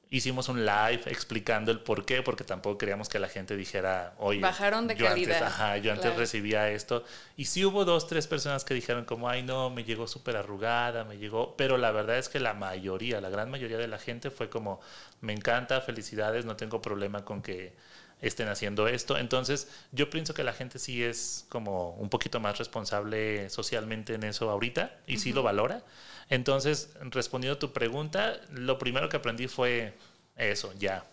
Hicimos 0.08 0.48
un 0.48 0.64
live 0.64 1.02
explicando 1.06 1.70
el 1.70 1.80
por 1.80 2.06
qué, 2.06 2.22
porque 2.22 2.44
tampoco 2.44 2.78
queríamos 2.78 3.10
que 3.10 3.18
la 3.18 3.28
gente 3.28 3.56
dijera, 3.56 4.14
oye, 4.18 4.40
bajaron 4.40 4.86
de 4.86 4.96
yo 4.96 5.06
calidad. 5.06 5.36
Antes, 5.42 5.52
ajá, 5.54 5.76
yo 5.78 5.90
antes 5.90 6.06
Claro. 6.06 6.18
recibía 6.18 6.70
esto. 6.70 7.04
Y 7.36 7.44
sí 7.44 7.62
hubo 7.64 7.84
dos, 7.84 8.06
tres 8.06 8.26
personas 8.26 8.64
que 8.64 8.72
dijeron 8.72 9.04
como, 9.04 9.28
ay 9.28 9.42
no, 9.42 9.68
me 9.68 9.84
llegó 9.84 10.06
súper 10.06 10.36
arrugada, 10.36 11.04
me 11.04 11.18
llegó, 11.18 11.56
pero 11.56 11.76
la 11.76 11.90
verdad 11.90 12.16
es 12.16 12.30
que 12.30 12.40
la 12.40 12.54
mayoría, 12.54 13.20
la 13.20 13.28
gran 13.28 13.50
mayoría 13.50 13.76
de 13.76 13.88
la 13.88 13.98
gente 13.98 14.30
fue 14.30 14.48
como, 14.48 14.80
me 15.20 15.34
encanta, 15.34 15.80
felicidades, 15.82 16.46
no 16.46 16.56
tengo 16.56 16.80
problema 16.80 17.24
con 17.24 17.42
que 17.42 17.74
estén 18.20 18.48
haciendo 18.48 18.88
esto. 18.88 19.18
Entonces, 19.18 19.68
yo 19.92 20.10
pienso 20.10 20.34
que 20.34 20.44
la 20.44 20.52
gente 20.52 20.78
sí 20.78 21.02
es 21.02 21.46
como 21.48 21.90
un 21.94 22.08
poquito 22.08 22.40
más 22.40 22.58
responsable 22.58 23.50
socialmente 23.50 24.14
en 24.14 24.24
eso 24.24 24.50
ahorita 24.50 24.96
y 25.06 25.18
sí 25.18 25.32
lo 25.32 25.42
valora. 25.42 25.82
Entonces, 26.30 26.90
respondiendo 27.00 27.56
a 27.56 27.58
tu 27.58 27.72
pregunta, 27.72 28.40
lo 28.50 28.78
primero 28.78 29.08
que 29.08 29.16
aprendí 29.16 29.46
fue 29.48 29.94
eso, 30.36 30.72
ya. 30.78 31.04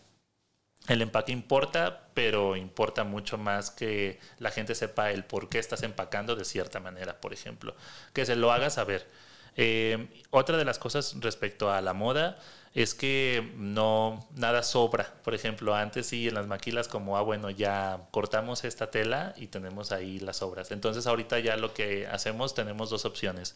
El 0.87 1.01
empaque 1.01 1.31
importa, 1.31 2.07
pero 2.13 2.55
importa 2.55 3.03
mucho 3.03 3.37
más 3.37 3.69
que 3.69 4.19
la 4.39 4.49
gente 4.51 4.73
sepa 4.73 5.11
el 5.11 5.23
por 5.23 5.47
qué 5.47 5.59
estás 5.59 5.83
empacando 5.83 6.35
de 6.35 6.43
cierta 6.45 6.79
manera, 6.79 7.21
por 7.21 7.33
ejemplo. 7.33 7.75
Que 8.13 8.25
se 8.25 8.35
lo 8.35 8.51
haga 8.51 8.69
saber. 8.69 9.07
Eh, 9.55 10.07
otra 10.29 10.57
de 10.57 10.65
las 10.65 10.79
cosas 10.79 11.15
respecto 11.19 11.71
a 11.71 11.81
la 11.81 11.93
moda 11.93 12.37
es 12.73 12.93
que 12.93 13.51
no 13.57 14.27
nada 14.35 14.63
sobra. 14.63 15.13
Por 15.23 15.33
ejemplo, 15.33 15.75
antes 15.75 16.07
sí 16.07 16.27
en 16.29 16.35
las 16.35 16.47
maquilas 16.47 16.87
como, 16.87 17.17
ah, 17.17 17.21
bueno, 17.21 17.49
ya 17.49 18.07
cortamos 18.11 18.63
esta 18.63 18.91
tela 18.91 19.33
y 19.35 19.47
tenemos 19.47 19.91
ahí 19.91 20.19
las 20.19 20.37
sobras. 20.37 20.71
Entonces 20.71 21.05
ahorita 21.05 21.39
ya 21.39 21.57
lo 21.57 21.73
que 21.73 22.07
hacemos 22.07 22.53
tenemos 22.53 22.89
dos 22.89 23.05
opciones. 23.05 23.55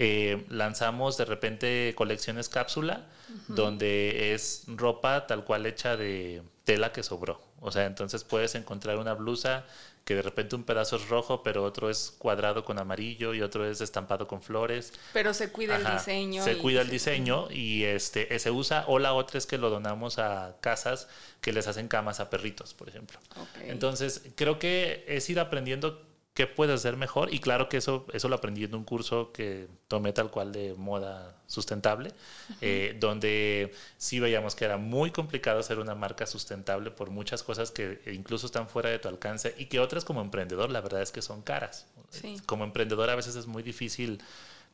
Eh, 0.00 0.46
lanzamos 0.48 1.16
de 1.16 1.24
repente 1.24 1.92
colecciones 1.96 2.48
cápsula, 2.48 3.06
donde 3.48 4.32
es 4.32 4.62
ropa 4.68 5.26
tal 5.26 5.44
cual 5.44 5.66
hecha 5.66 5.96
de 5.96 6.42
tela 6.64 6.92
que 6.92 7.02
sobró. 7.02 7.42
O 7.60 7.72
sea, 7.72 7.86
entonces 7.86 8.22
puedes 8.22 8.54
encontrar 8.54 8.98
una 8.98 9.14
blusa 9.14 9.64
que 10.08 10.14
de 10.14 10.22
repente 10.22 10.56
un 10.56 10.64
pedazo 10.64 10.96
es 10.96 11.06
rojo, 11.10 11.42
pero 11.42 11.62
otro 11.62 11.90
es 11.90 12.14
cuadrado 12.16 12.64
con 12.64 12.78
amarillo 12.78 13.34
y 13.34 13.42
otro 13.42 13.68
es 13.70 13.82
estampado 13.82 14.26
con 14.26 14.40
flores. 14.40 14.94
Pero 15.12 15.34
se 15.34 15.52
cuida 15.52 15.76
el 15.76 15.84
diseño. 15.84 16.42
Se 16.42 16.56
cuida 16.56 16.80
el 16.80 16.86
se- 16.86 16.92
diseño 16.94 17.50
y 17.50 17.84
este 17.84 18.38
se 18.38 18.50
usa. 18.50 18.84
O 18.86 18.98
la 18.98 19.12
otra 19.12 19.36
es 19.36 19.44
que 19.44 19.58
lo 19.58 19.68
donamos 19.68 20.18
a 20.18 20.56
casas 20.62 21.08
que 21.42 21.52
les 21.52 21.66
hacen 21.66 21.88
camas 21.88 22.20
a 22.20 22.30
perritos, 22.30 22.72
por 22.72 22.88
ejemplo. 22.88 23.18
Entonces, 23.64 24.22
creo 24.34 24.58
que 24.58 25.04
es 25.08 25.28
ir 25.28 25.38
aprendiendo 25.40 26.07
qué 26.38 26.46
puedes 26.46 26.72
hacer 26.76 26.96
mejor 26.96 27.34
y 27.34 27.40
claro 27.40 27.68
que 27.68 27.78
eso, 27.78 28.06
eso 28.12 28.28
lo 28.28 28.36
aprendí 28.36 28.62
en 28.62 28.72
un 28.76 28.84
curso 28.84 29.32
que 29.32 29.66
tomé 29.88 30.12
tal 30.12 30.30
cual 30.30 30.52
de 30.52 30.72
moda 30.74 31.34
sustentable, 31.48 32.12
eh, 32.60 32.96
donde 33.00 33.72
sí 33.96 34.20
veíamos 34.20 34.54
que 34.54 34.64
era 34.64 34.76
muy 34.76 35.10
complicado 35.10 35.58
hacer 35.58 35.80
una 35.80 35.96
marca 35.96 36.26
sustentable 36.26 36.92
por 36.92 37.10
muchas 37.10 37.42
cosas 37.42 37.72
que 37.72 38.00
incluso 38.12 38.46
están 38.46 38.68
fuera 38.68 38.88
de 38.88 39.00
tu 39.00 39.08
alcance 39.08 39.52
y 39.58 39.64
que 39.66 39.80
otras 39.80 40.04
como 40.04 40.20
emprendedor 40.20 40.70
la 40.70 40.80
verdad 40.80 41.02
es 41.02 41.10
que 41.10 41.22
son 41.22 41.42
caras. 41.42 41.86
Sí. 42.10 42.36
Como 42.46 42.62
emprendedor 42.62 43.10
a 43.10 43.16
veces 43.16 43.34
es 43.34 43.48
muy 43.48 43.64
difícil 43.64 44.22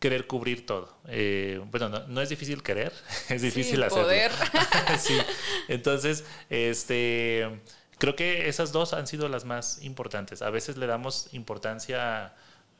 querer 0.00 0.26
cubrir 0.26 0.66
todo. 0.66 0.94
Eh, 1.08 1.62
bueno, 1.70 1.88
no, 1.88 2.06
no 2.08 2.20
es 2.20 2.28
difícil 2.28 2.62
querer, 2.62 2.92
es 3.30 3.40
difícil 3.40 3.76
Sí, 3.78 3.82
hacerlo. 3.82 4.02
poder. 4.04 4.32
sí. 4.98 5.16
Entonces, 5.68 6.24
este, 6.50 7.48
creo 7.98 8.16
que 8.16 8.48
esas 8.48 8.72
dos 8.72 8.92
han 8.92 9.06
sido 9.06 9.28
las 9.28 9.44
más 9.44 9.82
importantes. 9.82 10.42
A 10.42 10.50
veces 10.50 10.76
le 10.76 10.86
damos 10.86 11.28
importancia, 11.32 12.34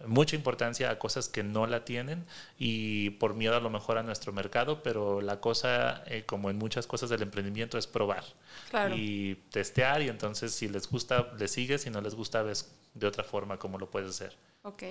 mucha 0.07 0.37
importancia 0.37 0.90
a 0.90 0.98
cosas 0.98 1.29
que 1.29 1.42
no 1.42 1.66
la 1.66 1.85
tienen 1.85 2.24
y 2.59 3.11
por 3.11 3.35
miedo 3.35 3.57
a 3.57 3.61
lo 3.61 3.70
mejor 3.70 3.96
a 3.98 4.03
nuestro 4.03 4.33
mercado, 4.33 4.83
pero 4.83 5.20
la 5.20 5.40
cosa, 5.40 6.03
eh, 6.07 6.24
como 6.27 6.50
en 6.50 6.57
muchas 6.57 6.87
cosas 6.87 7.11
del 7.11 7.22
emprendimiento, 7.22 7.79
es 7.79 7.87
probar 7.87 8.24
Claro. 8.70 8.94
y 8.96 9.37
testear 9.50 10.03
y 10.03 10.09
entonces 10.09 10.53
si 10.53 10.68
les 10.68 10.88
gusta, 10.90 11.33
le 11.38 11.48
sigues, 11.48 11.83
si 11.83 11.90
no 11.90 12.00
les 12.00 12.14
gusta, 12.14 12.42
ves 12.42 12.74
de 12.94 13.07
otra 13.07 13.24
forma 13.24 13.59
cómo 13.59 13.79
lo 13.79 13.90
puedes 13.90 14.11
hacer. 14.11 14.37
Ok. 14.66 14.83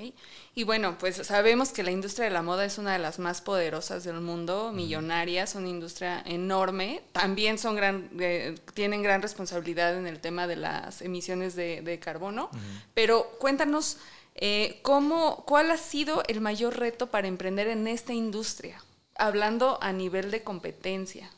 Y 0.53 0.63
bueno, 0.65 0.97
pues 0.99 1.15
sabemos 1.25 1.69
que 1.69 1.81
la 1.81 1.89
industria 1.89 2.25
de 2.25 2.31
la 2.31 2.43
moda 2.43 2.63
es 2.63 2.77
una 2.77 2.93
de 2.93 2.99
las 2.99 3.17
más 3.17 3.41
poderosas 3.41 4.03
del 4.03 4.21
mundo, 4.21 4.71
millonarias, 4.71 5.55
una 5.55 5.67
industria 5.67 6.21
enorme. 6.27 7.01
También 7.11 7.57
son 7.57 7.75
gran, 7.75 8.07
eh, 8.19 8.53
tienen 8.75 9.01
gran 9.01 9.23
responsabilidad 9.23 9.97
en 9.97 10.05
el 10.05 10.19
tema 10.19 10.45
de 10.45 10.57
las 10.57 11.01
emisiones 11.01 11.55
de, 11.55 11.81
de 11.81 11.97
carbono. 11.99 12.51
Pero 12.93 13.31
cuéntanos, 13.39 13.97
eh, 14.35 14.77
¿cómo, 14.83 15.43
¿cuál 15.47 15.71
ha 15.71 15.77
sido 15.77 16.21
el 16.27 16.39
mayor 16.39 16.77
reto 16.77 17.07
para 17.07 17.27
emprender 17.27 17.67
en 17.67 17.87
esta 17.87 18.13
industria? 18.13 18.79
Hablando 19.15 19.79
a 19.81 19.91
nivel 19.91 20.29
de 20.29 20.43
competencia. 20.43 21.31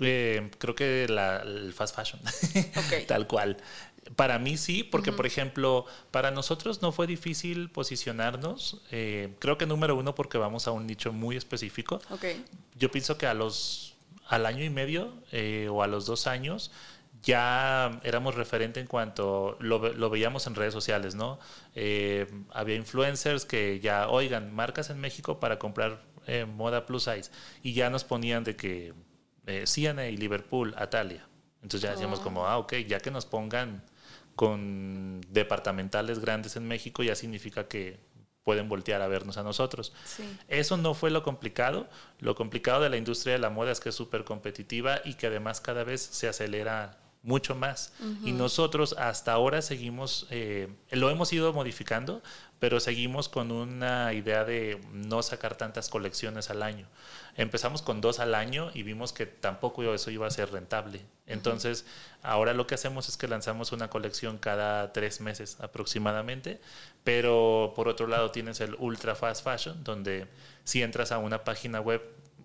Eh, 0.00 0.50
creo 0.58 0.74
que 0.74 1.06
la- 1.08 1.38
el 1.40 1.72
fast 1.72 1.96
fashion, 1.96 2.20
Ok. 2.76 3.06
tal 3.08 3.26
cual. 3.26 3.56
Para 4.16 4.38
mí 4.38 4.56
sí, 4.56 4.84
porque 4.84 5.12
por 5.12 5.26
ejemplo, 5.26 5.86
para 6.10 6.30
nosotros 6.30 6.82
no 6.82 6.92
fue 6.92 7.06
difícil 7.06 7.70
posicionarnos. 7.70 8.82
eh, 8.90 9.34
creo 9.38 9.58
que 9.58 9.66
número 9.66 9.96
uno 9.96 10.14
porque 10.14 10.38
vamos 10.38 10.66
a 10.68 10.72
un 10.72 10.86
nicho 10.86 11.12
muy 11.12 11.36
específico. 11.36 12.00
Ok. 12.10 12.24
Yo 12.76 12.90
pienso 12.90 13.16
que 13.16 13.26
a 13.26 13.34
los 13.34 13.94
al 14.28 14.46
año 14.46 14.64
y 14.64 14.70
medio 14.70 15.12
eh, 15.32 15.68
o 15.70 15.82
a 15.82 15.86
los 15.86 16.06
dos 16.06 16.26
años 16.26 16.70
ya 17.22 18.00
éramos 18.04 18.34
referente 18.34 18.80
en 18.80 18.86
cuanto 18.86 19.56
lo, 19.60 19.92
lo 19.92 20.10
veíamos 20.10 20.46
en 20.46 20.54
redes 20.54 20.74
sociales, 20.74 21.14
¿no? 21.14 21.38
Eh, 21.74 22.26
había 22.52 22.76
influencers 22.76 23.46
que 23.46 23.80
ya, 23.80 24.08
oigan, 24.08 24.54
marcas 24.54 24.90
en 24.90 25.00
México 25.00 25.40
para 25.40 25.58
comprar 25.58 26.02
moda 26.56 26.86
plus 26.86 27.04
size 27.04 27.30
y 27.62 27.74
ya 27.74 27.90
nos 27.90 28.02
ponían 28.02 28.44
de 28.44 28.56
que 28.56 28.94
eh, 29.46 29.64
CNA, 29.66 30.04
Liverpool, 30.04 30.74
Atalia. 30.76 31.26
Entonces 31.62 31.82
ya 31.82 31.90
decíamos 31.92 32.20
como, 32.20 32.46
ah, 32.46 32.58
ok, 32.58 32.74
ya 32.86 33.00
que 33.00 33.10
nos 33.10 33.26
pongan 33.26 33.82
con 34.34 35.20
departamentales 35.30 36.18
grandes 36.18 36.56
en 36.56 36.66
México 36.66 37.02
ya 37.02 37.14
significa 37.14 37.68
que 37.68 38.00
pueden 38.42 38.68
voltear 38.68 39.00
a 39.00 39.08
vernos 39.08 39.38
a 39.38 39.42
nosotros. 39.42 39.92
Sí. 40.04 40.24
Eso 40.48 40.76
no 40.76 40.94
fue 40.94 41.10
lo 41.10 41.22
complicado. 41.22 41.88
Lo 42.20 42.34
complicado 42.34 42.82
de 42.82 42.90
la 42.90 42.96
industria 42.96 43.32
de 43.32 43.38
la 43.38 43.50
moda 43.50 43.72
es 43.72 43.80
que 43.80 43.88
es 43.88 43.94
súper 43.94 44.24
competitiva 44.24 45.00
y 45.04 45.14
que 45.14 45.28
además 45.28 45.60
cada 45.60 45.82
vez 45.82 46.02
se 46.02 46.28
acelera 46.28 46.98
mucho 47.24 47.54
más. 47.54 47.92
Y 48.22 48.32
nosotros 48.32 48.94
hasta 48.98 49.32
ahora 49.32 49.62
seguimos, 49.62 50.26
eh, 50.30 50.68
lo 50.90 51.08
hemos 51.10 51.32
ido 51.32 51.52
modificando, 51.54 52.22
pero 52.60 52.80
seguimos 52.80 53.30
con 53.30 53.50
una 53.50 54.12
idea 54.12 54.44
de 54.44 54.78
no 54.92 55.22
sacar 55.22 55.56
tantas 55.56 55.88
colecciones 55.88 56.50
al 56.50 56.62
año. 56.62 56.86
Empezamos 57.36 57.80
con 57.80 58.02
dos 58.02 58.20
al 58.20 58.34
año 58.34 58.70
y 58.74 58.82
vimos 58.82 59.14
que 59.14 59.24
tampoco 59.24 59.82
eso 59.94 60.10
iba 60.10 60.26
a 60.26 60.30
ser 60.30 60.52
rentable. 60.52 61.00
Entonces, 61.26 61.86
ahora 62.22 62.52
lo 62.52 62.66
que 62.66 62.74
hacemos 62.74 63.08
es 63.08 63.16
que 63.16 63.26
lanzamos 63.26 63.72
una 63.72 63.88
colección 63.88 64.36
cada 64.36 64.92
tres 64.92 65.22
meses 65.22 65.56
aproximadamente, 65.60 66.60
pero 67.04 67.72
por 67.74 67.88
otro 67.88 68.06
lado 68.06 68.30
tienes 68.30 68.60
el 68.60 68.74
ultra 68.78 69.14
fast 69.14 69.44
fashion, 69.44 69.82
donde 69.82 70.26
si 70.64 70.82
entras 70.82 71.10
a 71.10 71.18
una 71.18 71.42
página 71.42 71.80
web 71.80 72.02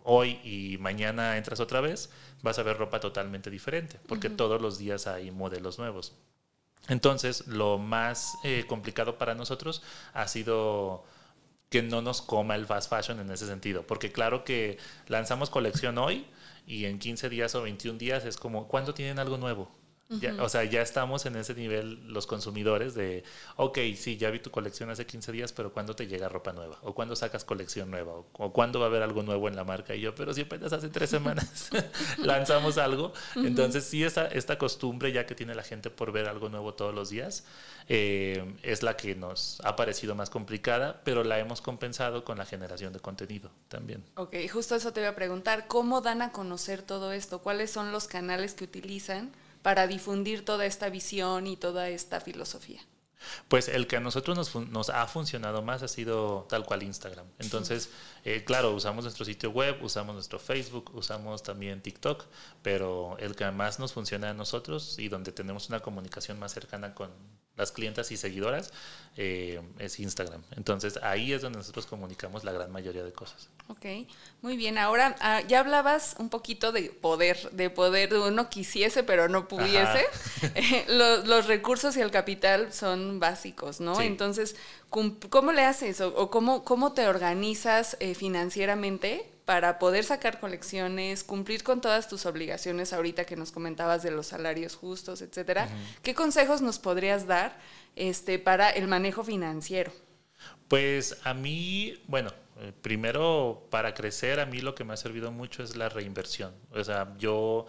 hoy 0.10 0.40
y 0.44 0.78
mañana 0.80 1.38
entras 1.38 1.60
otra 1.60 1.82
vez, 1.82 2.10
vas 2.42 2.58
a 2.58 2.64
ver 2.64 2.78
ropa 2.78 3.00
totalmente 3.00 3.52
diferente, 3.52 4.00
porque 4.08 4.30
todos 4.30 4.60
los 4.60 4.80
días 4.80 5.06
hay 5.06 5.30
modelos 5.30 5.78
nuevos. 5.78 6.14
Entonces, 6.88 7.46
lo 7.46 7.78
más 7.78 8.38
eh, 8.44 8.66
complicado 8.68 9.20
para 9.20 9.36
nosotros 9.36 9.84
ha 10.14 10.28
sido 10.28 11.04
que 11.70 11.84
no 11.84 12.02
nos 12.02 12.24
coma 12.24 12.56
el 12.56 12.66
fast 12.66 12.90
fashion 12.90 13.20
en 13.20 13.30
ese 13.30 13.46
sentido, 13.46 13.86
porque 13.86 14.12
claro 14.12 14.44
que 14.44 14.80
lanzamos 15.08 15.52
colección 15.52 16.00
hoy 16.00 16.26
y 16.66 16.86
en 16.86 16.98
15 16.98 17.30
días 17.30 17.54
o 17.54 17.62
21 17.62 18.00
días 18.00 18.26
es 18.26 18.38
como, 18.38 18.68
¿cuándo 18.68 18.96
tienen 18.96 19.20
algo 19.20 19.38
nuevo? 19.38 19.70
Ya, 20.10 20.36
o 20.42 20.50
sea, 20.50 20.64
ya 20.64 20.82
estamos 20.82 21.28
en 21.28 21.36
ese 21.36 21.54
nivel 21.54 22.00
los 22.08 22.26
consumidores 22.26 22.96
de, 22.96 23.24
ok, 23.58 23.78
sí, 23.96 24.18
ya 24.18 24.32
vi 24.32 24.40
tu 24.40 24.50
colección 24.50 24.90
hace 24.90 25.06
15 25.06 25.32
días, 25.32 25.54
pero 25.54 25.72
¿cuándo 25.72 25.96
te 25.96 26.08
llega 26.08 26.28
ropa 26.28 26.52
nueva? 26.52 26.80
¿O 26.82 26.96
cuándo 26.96 27.16
sacas 27.16 27.46
colección 27.46 27.92
nueva? 27.92 28.14
¿O, 28.14 28.26
o 28.34 28.52
cuándo 28.52 28.80
va 28.80 28.88
a 28.88 28.90
haber 28.90 29.04
algo 29.04 29.22
nuevo 29.22 29.48
en 29.48 29.56
la 29.56 29.64
marca? 29.64 29.94
Y 29.94 30.02
yo, 30.02 30.16
pero 30.16 30.34
si 30.34 30.42
apenas 30.42 30.74
hace 30.74 30.90
tres 30.90 31.12
semanas 31.12 31.70
lanzamos 32.18 32.80
algo. 32.80 33.14
Entonces, 33.36 33.84
sí, 33.84 34.04
esta, 34.04 34.26
esta 34.26 34.58
costumbre 34.58 35.12
ya 35.12 35.28
que 35.28 35.36
tiene 35.36 35.54
la 35.54 35.62
gente 35.62 35.92
por 35.92 36.12
ver 36.12 36.28
algo 36.28 36.50
nuevo 36.50 36.74
todos 36.74 36.94
los 36.94 37.12
días, 37.12 37.46
eh, 37.88 38.56
es 38.64 38.82
la 38.82 38.98
que 38.98 39.14
nos 39.14 39.62
ha 39.64 39.76
parecido 39.76 40.16
más 40.16 40.32
complicada, 40.32 41.02
pero 41.04 41.24
la 41.24 41.38
hemos 41.38 41.62
compensado 41.62 42.24
con 42.24 42.40
la 42.40 42.48
generación 42.48 42.94
de 42.94 43.00
contenido 43.00 43.52
también. 43.68 44.04
Ok, 44.16 44.36
justo 44.52 44.74
eso 44.74 44.92
te 44.92 45.02
iba 45.02 45.10
a 45.10 45.16
preguntar. 45.16 45.68
¿Cómo 45.68 46.02
dan 46.02 46.24
a 46.24 46.32
conocer 46.32 46.82
todo 46.82 47.12
esto? 47.12 47.44
¿Cuáles 47.44 47.70
son 47.70 47.92
los 47.92 48.08
canales 48.08 48.56
que 48.56 48.64
utilizan 48.64 49.32
para 49.62 49.88
difundir 49.88 50.46
toda 50.46 50.66
esta 50.66 50.90
visión 50.90 51.48
y 51.48 51.58
toda 51.58 51.90
esta 51.90 52.20
filosofía? 52.20 52.82
Pues 53.48 53.68
el 53.68 53.88
que 53.88 53.98
a 53.98 54.00
nosotros 54.00 54.38
nos, 54.38 54.56
nos 54.70 54.90
ha 54.90 55.06
funcionado 55.08 55.62
más 55.62 55.84
ha 55.84 55.88
sido 55.88 56.46
tal 56.50 56.66
cual 56.66 56.84
Instagram. 56.84 57.26
Entonces, 57.40 57.90
eh, 58.24 58.44
claro, 58.46 58.74
usamos 58.74 59.04
nuestro 59.04 59.26
sitio 59.26 59.52
web, 59.52 59.78
usamos 59.84 60.16
nuestro 60.16 60.40
Facebook, 60.40 60.92
usamos 60.94 61.44
también 61.44 61.82
TikTok, 61.82 62.26
pero 62.62 63.18
el 63.20 63.36
que 63.36 63.50
más 63.52 63.80
nos 63.80 63.94
funciona 63.94 64.30
a 64.30 64.34
nosotros 64.34 64.98
y 65.00 65.10
donde 65.10 65.32
tenemos 65.32 65.70
una 65.70 65.82
comunicación 65.82 66.40
más 66.40 66.54
cercana 66.54 66.94
con 66.96 67.12
las 67.60 67.72
clientas 67.74 68.10
y 68.12 68.18
seguidoras, 68.18 68.72
eh, 69.18 69.62
es 69.80 70.00
Instagram. 70.00 70.42
Entonces 70.56 70.98
ahí 71.04 71.34
es 71.34 71.42
donde 71.42 71.60
nosotros 71.60 71.86
comunicamos 71.86 72.46
la 72.46 72.54
gran 72.54 72.72
mayoría 72.72 73.04
de 73.04 73.12
cosas. 73.12 73.50
Ok, 73.68 73.86
muy 74.42 74.56
bien. 74.56 74.78
Ahora 74.78 75.16
ah, 75.20 75.42
ya 75.42 75.60
hablabas 75.60 76.16
un 76.20 76.30
poquito 76.30 76.72
de 76.72 76.84
poder, 76.84 77.52
de 77.52 77.70
poder 77.70 78.16
uno 78.16 78.50
quisiese 78.50 79.04
pero 79.04 79.28
no 79.28 79.48
pudiese. 79.48 80.06
Eh, 80.56 80.86
los, 80.88 81.28
los, 81.28 81.48
recursos 81.48 81.98
y 81.98 82.02
el 82.02 82.12
capital 82.12 82.72
son 82.72 83.20
básicos, 83.20 83.82
¿no? 83.82 84.00
Entonces, 84.00 84.56
¿cómo 84.90 85.52
le 85.52 85.64
haces 85.64 86.00
o, 86.00 86.30
cómo, 86.30 86.64
cómo 86.64 86.94
te 86.94 87.08
organizas 87.08 87.98
eh, 88.00 88.16
financieramente 88.16 89.30
para 89.50 89.80
poder 89.80 90.04
sacar 90.04 90.40
colecciones, 90.40 91.24
cumplir 91.24 91.64
con 91.64 91.82
todas 91.82 92.08
tus 92.08 92.28
obligaciones 92.28 92.94
ahorita 92.94 93.26
que 93.26 93.36
nos 93.36 93.52
comentabas 93.52 94.04
de 94.04 94.12
los 94.12 94.28
salarios 94.28 94.76
justos, 94.76 95.24
etcétera. 95.24 95.68
¿Qué 96.04 96.14
consejos 96.14 96.62
nos 96.62 96.78
podrías 96.78 97.26
dar 97.26 97.58
este, 97.96 98.38
para 98.38 98.70
el 98.70 98.88
manejo 98.88 99.24
financiero? 99.24 99.92
Pues 100.68 101.18
a 101.24 101.34
mí, 101.34 102.00
bueno, 102.06 102.32
eh, 102.60 102.74
primero 102.84 103.66
para 103.72 103.96
crecer 103.96 104.40
a 104.40 104.46
mí 104.46 104.62
lo 104.62 104.76
que 104.76 104.84
me 104.84 104.94
ha 104.94 104.98
servido 104.98 105.32
mucho 105.32 105.64
es 105.64 105.76
la 105.76 105.90
reinversión. 105.90 106.54
O 106.70 106.84
sea, 106.84 107.16
yo 107.18 107.66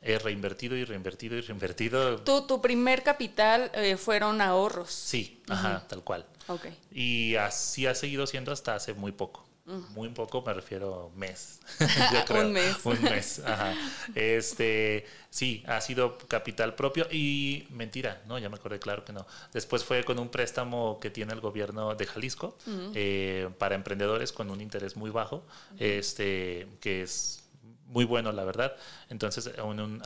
he 0.00 0.18
reinvertido 0.18 0.74
y 0.74 0.84
reinvertido 0.84 1.36
y 1.36 1.40
reinvertido. 1.42 2.20
¿Tu, 2.22 2.48
tu 2.48 2.60
primer 2.60 3.04
capital 3.04 3.70
eh, 3.74 3.96
fueron 3.96 4.40
ahorros? 4.40 4.90
Sí, 4.90 5.40
ajá, 5.48 5.86
tal 5.86 6.02
cual. 6.02 6.26
Okay. 6.48 6.76
Y 6.90 7.36
así 7.36 7.86
ha 7.86 7.94
seguido 7.94 8.26
siendo 8.26 8.50
hasta 8.50 8.74
hace 8.74 8.92
muy 8.92 9.12
poco. 9.12 9.51
Muy 9.64 10.08
poco, 10.08 10.42
me 10.44 10.52
refiero 10.52 11.12
mes. 11.14 11.60
un 12.30 12.52
mes. 12.52 12.84
Un 12.84 13.02
mes, 13.02 13.38
ajá. 13.38 13.74
Este, 14.14 15.06
sí, 15.30 15.62
ha 15.66 15.80
sido 15.80 16.18
capital 16.18 16.74
propio 16.74 17.06
y 17.10 17.66
mentira, 17.70 18.22
no, 18.26 18.38
ya 18.38 18.48
me 18.48 18.56
acordé, 18.56 18.80
claro 18.80 19.04
que 19.04 19.12
no. 19.12 19.24
Después 19.52 19.84
fue 19.84 20.02
con 20.04 20.18
un 20.18 20.30
préstamo 20.30 20.98
que 21.00 21.10
tiene 21.10 21.32
el 21.32 21.40
gobierno 21.40 21.94
de 21.94 22.06
Jalisco 22.06 22.56
eh, 22.94 23.50
para 23.58 23.76
emprendedores 23.76 24.32
con 24.32 24.50
un 24.50 24.60
interés 24.60 24.96
muy 24.96 25.10
bajo, 25.10 25.44
este, 25.78 26.66
que 26.80 27.02
es 27.02 27.41
muy 27.92 28.04
bueno, 28.04 28.32
la 28.32 28.44
verdad. 28.44 28.74
Entonces, 29.10 29.50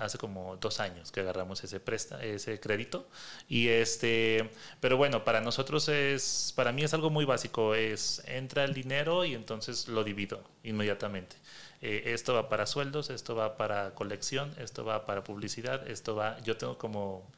hace 0.01 0.19
como 0.19 0.57
dos 0.57 0.81
años 0.81 1.13
que 1.13 1.21
agarramos 1.21 1.63
ese 1.65 1.81
presta, 1.81 2.23
ese 2.23 2.61
crédito. 2.61 3.09
Y 3.49 3.69
este, 3.69 4.51
pero 4.81 4.97
bueno, 4.97 5.25
para 5.25 5.41
nosotros 5.41 5.89
es, 5.89 6.53
para 6.57 6.73
mí 6.73 6.85
es 6.85 6.93
algo 6.95 7.11
muy 7.11 7.25
básico. 7.25 7.75
Es 7.75 8.23
entra 8.27 8.65
el 8.65 8.75
dinero 8.75 9.25
y 9.25 9.35
entonces 9.35 9.89
lo 9.89 10.05
divido 10.05 10.43
inmediatamente. 10.65 11.37
Eh, 11.83 12.15
esto 12.15 12.35
va 12.35 12.49
para 12.49 12.67
sueldos, 12.67 13.11
esto 13.11 13.35
va 13.35 13.57
para 13.57 13.95
colección, 13.95 14.53
esto 14.59 14.85
va 14.85 15.05
para 15.05 15.25
publicidad, 15.25 15.87
esto 15.89 16.17
va, 16.17 16.41
yo 16.43 16.57
tengo 16.57 16.79
como, 16.79 17.31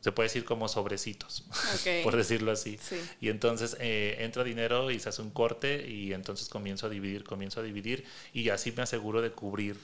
se 0.00 0.12
puede 0.12 0.26
decir 0.28 0.44
como 0.44 0.68
sobrecitos, 0.68 1.44
por 2.04 2.14
decirlo 2.14 2.52
así. 2.52 2.78
Y 3.20 3.30
entonces 3.30 3.76
eh, 3.80 4.16
entra 4.20 4.44
dinero 4.44 4.90
y 4.90 5.00
se 5.00 5.08
hace 5.08 5.22
un 5.22 5.30
corte 5.30 5.88
y 5.88 6.12
entonces 6.12 6.48
comienzo 6.48 6.86
a 6.86 6.90
dividir, 6.90 7.24
comienzo 7.24 7.60
a 7.60 7.62
dividir 7.62 8.04
y 8.32 8.48
así 8.50 8.70
me 8.72 8.82
aseguro 8.82 9.22
de 9.22 9.32
cubrir 9.32 9.78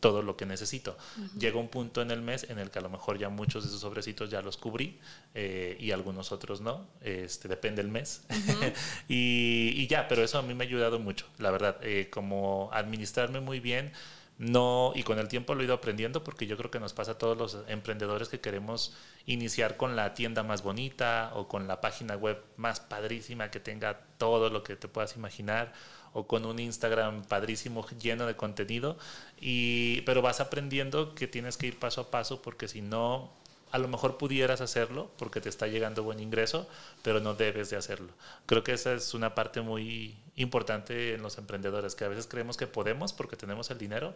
todo 0.00 0.22
lo 0.22 0.36
que 0.36 0.46
necesito. 0.46 0.96
Llega 1.38 1.58
un 1.58 1.68
punto 1.68 2.02
en 2.02 2.10
el 2.10 2.22
mes 2.22 2.46
en 2.48 2.58
el 2.58 2.70
que 2.70 2.78
a 2.78 2.82
lo 2.82 2.88
mejor 2.88 3.18
ya 3.18 3.28
muchos 3.28 3.64
de 3.64 3.68
esos 3.68 3.80
sobrecitos 3.80 4.30
ya 4.30 4.42
los 4.42 4.56
cubrí 4.56 4.98
eh, 5.34 5.76
y 5.78 5.90
algunos 5.90 6.32
otros 6.32 6.60
no, 6.60 6.86
este, 7.02 7.48
depende 7.48 7.82
del 7.82 7.90
mes. 7.90 8.22
y, 9.08 9.86
ya, 9.86 10.08
pero 10.08 10.24
eso 10.24 10.38
a 10.38 10.42
mí 10.42 10.54
me 10.54 10.64
ha 10.64 10.66
ayudado 10.66 10.98
mucho, 10.98 11.26
la 11.38 11.50
verdad, 11.50 11.78
eh, 11.82 12.08
como 12.10 12.70
administrarme 12.72 13.40
muy 13.40 13.60
bien. 13.60 13.92
No, 14.36 14.92
y 14.96 15.04
con 15.04 15.20
el 15.20 15.28
tiempo 15.28 15.54
lo 15.54 15.60
he 15.62 15.64
ido 15.64 15.74
aprendiendo 15.74 16.24
porque 16.24 16.46
yo 16.48 16.56
creo 16.56 16.70
que 16.70 16.80
nos 16.80 16.92
pasa 16.92 17.12
a 17.12 17.18
todos 17.18 17.38
los 17.38 17.58
emprendedores 17.68 18.28
que 18.28 18.40
queremos 18.40 18.92
iniciar 19.26 19.76
con 19.76 19.94
la 19.94 20.14
tienda 20.14 20.42
más 20.42 20.62
bonita 20.62 21.30
o 21.34 21.46
con 21.46 21.68
la 21.68 21.80
página 21.80 22.16
web 22.16 22.42
más 22.56 22.80
padrísima 22.80 23.52
que 23.52 23.60
tenga 23.60 24.00
todo 24.18 24.50
lo 24.50 24.64
que 24.64 24.74
te 24.74 24.88
puedas 24.88 25.14
imaginar 25.16 25.72
o 26.14 26.26
con 26.26 26.46
un 26.46 26.58
Instagram 26.58 27.24
padrísimo 27.24 27.86
lleno 28.00 28.26
de 28.26 28.36
contenido, 28.36 28.96
y, 29.40 30.00
pero 30.02 30.22
vas 30.22 30.40
aprendiendo 30.40 31.14
que 31.14 31.26
tienes 31.26 31.56
que 31.56 31.66
ir 31.66 31.78
paso 31.78 32.02
a 32.02 32.10
paso 32.10 32.40
porque 32.40 32.68
si 32.68 32.80
no, 32.82 33.32
a 33.74 33.78
lo 33.78 33.88
mejor 33.88 34.18
pudieras 34.18 34.60
hacerlo 34.60 35.10
porque 35.18 35.40
te 35.40 35.48
está 35.48 35.66
llegando 35.66 36.04
buen 36.04 36.20
ingreso, 36.20 36.68
pero 37.02 37.18
no 37.18 37.34
debes 37.34 37.70
de 37.70 37.76
hacerlo. 37.76 38.12
Creo 38.46 38.62
que 38.62 38.72
esa 38.72 38.94
es 38.94 39.14
una 39.14 39.34
parte 39.34 39.62
muy 39.62 40.16
importante 40.36 41.14
en 41.14 41.22
los 41.22 41.38
emprendedores, 41.38 41.96
que 41.96 42.04
a 42.04 42.08
veces 42.08 42.28
creemos 42.28 42.56
que 42.56 42.68
podemos 42.68 43.12
porque 43.12 43.34
tenemos 43.34 43.72
el 43.72 43.78
dinero, 43.78 44.14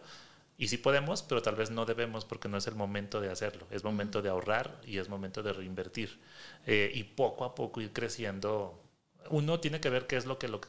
y 0.57 0.69
sí 0.69 0.77
podemos, 0.77 1.23
pero 1.23 1.41
tal 1.41 1.55
vez 1.55 1.71
no 1.71 1.85
debemos 1.85 2.23
porque 2.23 2.47
no 2.47 2.55
es 2.55 2.67
el 2.67 2.75
momento 2.75 3.19
de 3.19 3.31
hacerlo. 3.31 3.67
Es 3.69 3.83
momento 3.83 4.21
de 4.21 4.29
ahorrar 4.29 4.79
y 4.85 4.97
es 4.97 5.09
momento 5.09 5.43
de 5.43 5.51
reinvertir. 5.51 6.21
Eh, 6.65 6.89
y 6.93 7.03
poco 7.03 7.43
a 7.43 7.53
poco 7.53 7.81
ir 7.81 7.91
creciendo 7.91 8.79
uno 9.29 9.59
tiene 9.59 9.79
que 9.79 9.89
ver 9.89 10.07
qué 10.07 10.17
es 10.17 10.25
lo 10.25 10.37
que 10.39 10.47
lo, 10.47 10.61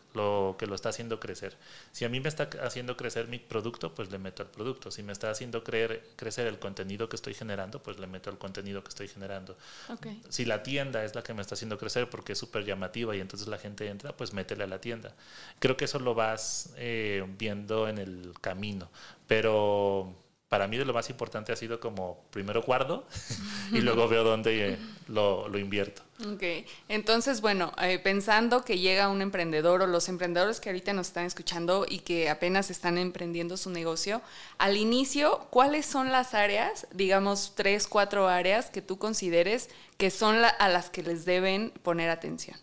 que 0.59 0.66
lo 0.66 0.75
está 0.75 0.88
haciendo 0.90 1.20
crecer. 1.20 1.57
Si 1.92 2.05
a 2.05 2.09
mí 2.09 2.20
me 2.20 2.29
está 2.29 2.49
haciendo 2.62 2.96
crecer 2.96 3.29
mi 3.29 3.38
producto, 3.38 3.94
pues 3.94 4.11
le 4.11 4.18
meto 4.18 4.42
al 4.42 4.51
producto. 4.51 4.90
Si 4.90 5.03
me 5.03 5.12
está 5.12 5.31
haciendo 5.31 5.64
creer, 5.64 6.07
crecer 6.16 6.46
el 6.46 6.59
contenido 6.59 7.09
que 7.09 7.16
estoy 7.16 7.35
generando, 7.35 7.83
pues 7.83 7.99
le 7.99 8.07
meto 8.07 8.31
al 8.31 8.38
contenido 8.38 8.83
que 8.83 8.88
estoy 8.88 9.09
generando. 9.09 9.57
Si 10.29 10.44
la 10.44 10.62
tienda 10.62 11.05
es 11.05 11.14
la 11.14 11.23
que 11.23 11.35
me 11.35 11.42
está 11.42 11.55
haciendo 11.55 11.79
crecer 11.79 12.09
porque 12.09 12.33
es 12.33 12.38
súper 12.38 12.64
llamativa 12.64 13.14
y 13.16 13.20
entonces 13.20 13.49
la 13.49 13.59
gente 13.59 13.88
entra, 13.88 14.16
pues 14.16 14.33
métele 14.33 14.64
a 14.64 14.66
la 14.66 14.81
tienda. 14.81 15.14
Creo 15.59 15.77
que 15.77 15.87
eso 15.87 15.99
lo 15.99 16.14
vas 16.14 16.73
eh, 16.77 17.25
viendo 17.38 17.88
en 17.88 17.99
el 17.99 18.35
camino. 18.40 18.90
Pero 19.27 20.14
para 20.51 20.67
mí 20.67 20.77
de 20.77 20.85
lo 20.85 20.93
más 20.93 21.09
importante 21.11 21.53
ha 21.53 21.57
sido 21.57 21.79
como 21.79 22.25
primero 22.33 22.61
guardo 22.61 23.07
y 23.73 23.81
luego 23.81 24.09
veo 24.09 24.25
dónde 24.25 24.73
eh, 24.73 24.79
lo, 25.07 25.47
lo, 25.47 25.59
invierto. 25.61 26.03
Ok, 26.27 26.43
entonces 26.89 27.41
bueno, 27.41 27.73
eh, 27.81 28.01
pensando 28.01 28.65
que 28.65 28.81
llega 28.81 29.09
un 29.09 29.23
emprendedor 29.23 29.81
o 29.81 29.87
los 29.87 30.09
emprendedores 30.09 30.59
que 30.59 30.69
ahorita 30.69 30.93
nos 30.93 31.07
están 31.07 31.25
escuchando 31.25 31.87
y 31.89 32.01
que 32.01 32.29
apenas 32.29 32.69
están 32.69 32.99
emprendiendo 32.99 33.57
su 33.57 33.71
negocio, 33.71 34.23
al 34.59 34.77
inicio, 34.77 35.47
¿cuáles 35.51 35.87
son 35.87 36.11
las 36.11 36.35
áreas, 36.35 36.89
digamos 36.91 37.53
tres, 37.55 37.87
cuatro 37.87 38.27
áreas 38.27 38.71
que 38.71 38.83
tú 38.83 38.99
consideres 38.99 39.71
que 39.99 40.11
son 40.11 40.35
a 40.45 40.69
las 40.69 40.91
que 40.91 41.05
les 41.05 41.25
deben 41.25 41.71
poner 41.85 42.11
atención 42.11 42.59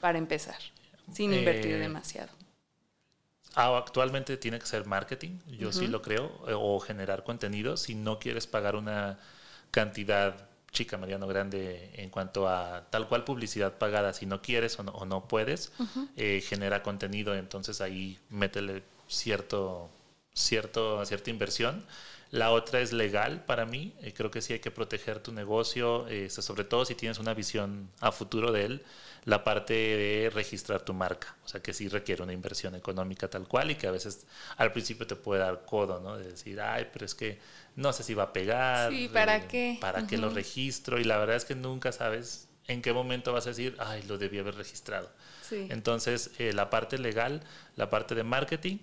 para 0.00 0.16
empezar, 0.16 0.56
sin 1.12 1.34
invertir 1.34 1.72
eh, 1.72 1.80
demasiado? 1.80 2.30
Ah, 3.58 3.74
actualmente 3.78 4.36
tiene 4.36 4.58
que 4.58 4.66
ser 4.66 4.84
marketing, 4.84 5.38
yo 5.46 5.72
sí 5.72 5.88
lo 5.88 6.02
creo, 6.02 6.26
eh, 6.46 6.52
o 6.54 6.78
generar 6.78 7.24
contenido. 7.24 7.78
Si 7.78 7.94
no 7.94 8.18
quieres 8.18 8.46
pagar 8.46 8.76
una 8.76 9.18
cantidad 9.70 10.48
chica, 10.72 10.98
mediano, 10.98 11.26
grande 11.26 11.90
en 11.94 12.10
cuanto 12.10 12.48
a 12.48 12.86
tal 12.90 13.08
cual 13.08 13.24
publicidad 13.24 13.78
pagada, 13.78 14.12
si 14.12 14.26
no 14.26 14.42
quieres 14.42 14.78
o 14.78 15.06
no, 15.06 15.26
puedes, 15.26 15.72
eh, 16.16 16.42
genera 16.46 16.82
contenido, 16.82 17.34
entonces 17.34 17.80
ahí 17.80 18.18
métele 18.28 18.82
cierto, 19.08 19.88
cierto, 20.34 21.04
cierta 21.06 21.30
inversión. 21.30 21.82
La 22.30 22.50
otra 22.50 22.80
es 22.80 22.92
legal 22.92 23.44
para 23.44 23.66
mí, 23.66 23.94
eh, 24.02 24.12
creo 24.12 24.30
que 24.30 24.42
sí 24.42 24.52
hay 24.52 24.58
que 24.58 24.70
proteger 24.70 25.20
tu 25.20 25.32
negocio, 25.32 26.06
sobre 26.28 26.64
todo 26.64 26.84
si 26.84 26.94
tienes 26.94 27.18
una 27.18 27.34
visión 27.34 27.88
a 28.00 28.12
futuro 28.12 28.52
de 28.52 28.64
él 28.64 28.84
la 29.26 29.42
parte 29.42 29.74
de 29.74 30.30
registrar 30.32 30.82
tu 30.82 30.94
marca, 30.94 31.36
o 31.44 31.48
sea 31.48 31.60
que 31.60 31.74
sí 31.74 31.88
requiere 31.88 32.22
una 32.22 32.32
inversión 32.32 32.76
económica 32.76 33.28
tal 33.28 33.48
cual 33.48 33.72
y 33.72 33.74
que 33.74 33.88
a 33.88 33.90
veces 33.90 34.24
al 34.56 34.70
principio 34.70 35.04
te 35.04 35.16
puede 35.16 35.40
dar 35.40 35.64
codo, 35.66 36.00
¿no? 36.00 36.16
De 36.16 36.30
decir, 36.30 36.60
ay, 36.60 36.86
pero 36.92 37.04
es 37.04 37.14
que 37.16 37.40
no 37.74 37.92
sé 37.92 38.04
si 38.04 38.14
va 38.14 38.22
a 38.22 38.32
pegar. 38.32 38.92
Sí, 38.92 39.08
¿para 39.12 39.48
qué? 39.48 39.78
¿Para 39.80 40.06
qué 40.06 40.16
lo 40.16 40.30
registro? 40.30 41.00
Y 41.00 41.04
la 41.04 41.18
verdad 41.18 41.34
es 41.34 41.44
que 41.44 41.56
nunca 41.56 41.90
sabes 41.90 42.48
en 42.68 42.82
qué 42.82 42.92
momento 42.92 43.32
vas 43.32 43.46
a 43.46 43.50
decir, 43.50 43.74
ay, 43.80 44.04
lo 44.04 44.16
debí 44.16 44.38
haber 44.38 44.54
registrado. 44.54 45.10
Sí. 45.42 45.66
Entonces, 45.70 46.30
eh, 46.38 46.52
la 46.52 46.70
parte 46.70 46.96
legal, 46.96 47.42
la 47.74 47.90
parte 47.90 48.14
de 48.14 48.22
marketing, 48.22 48.78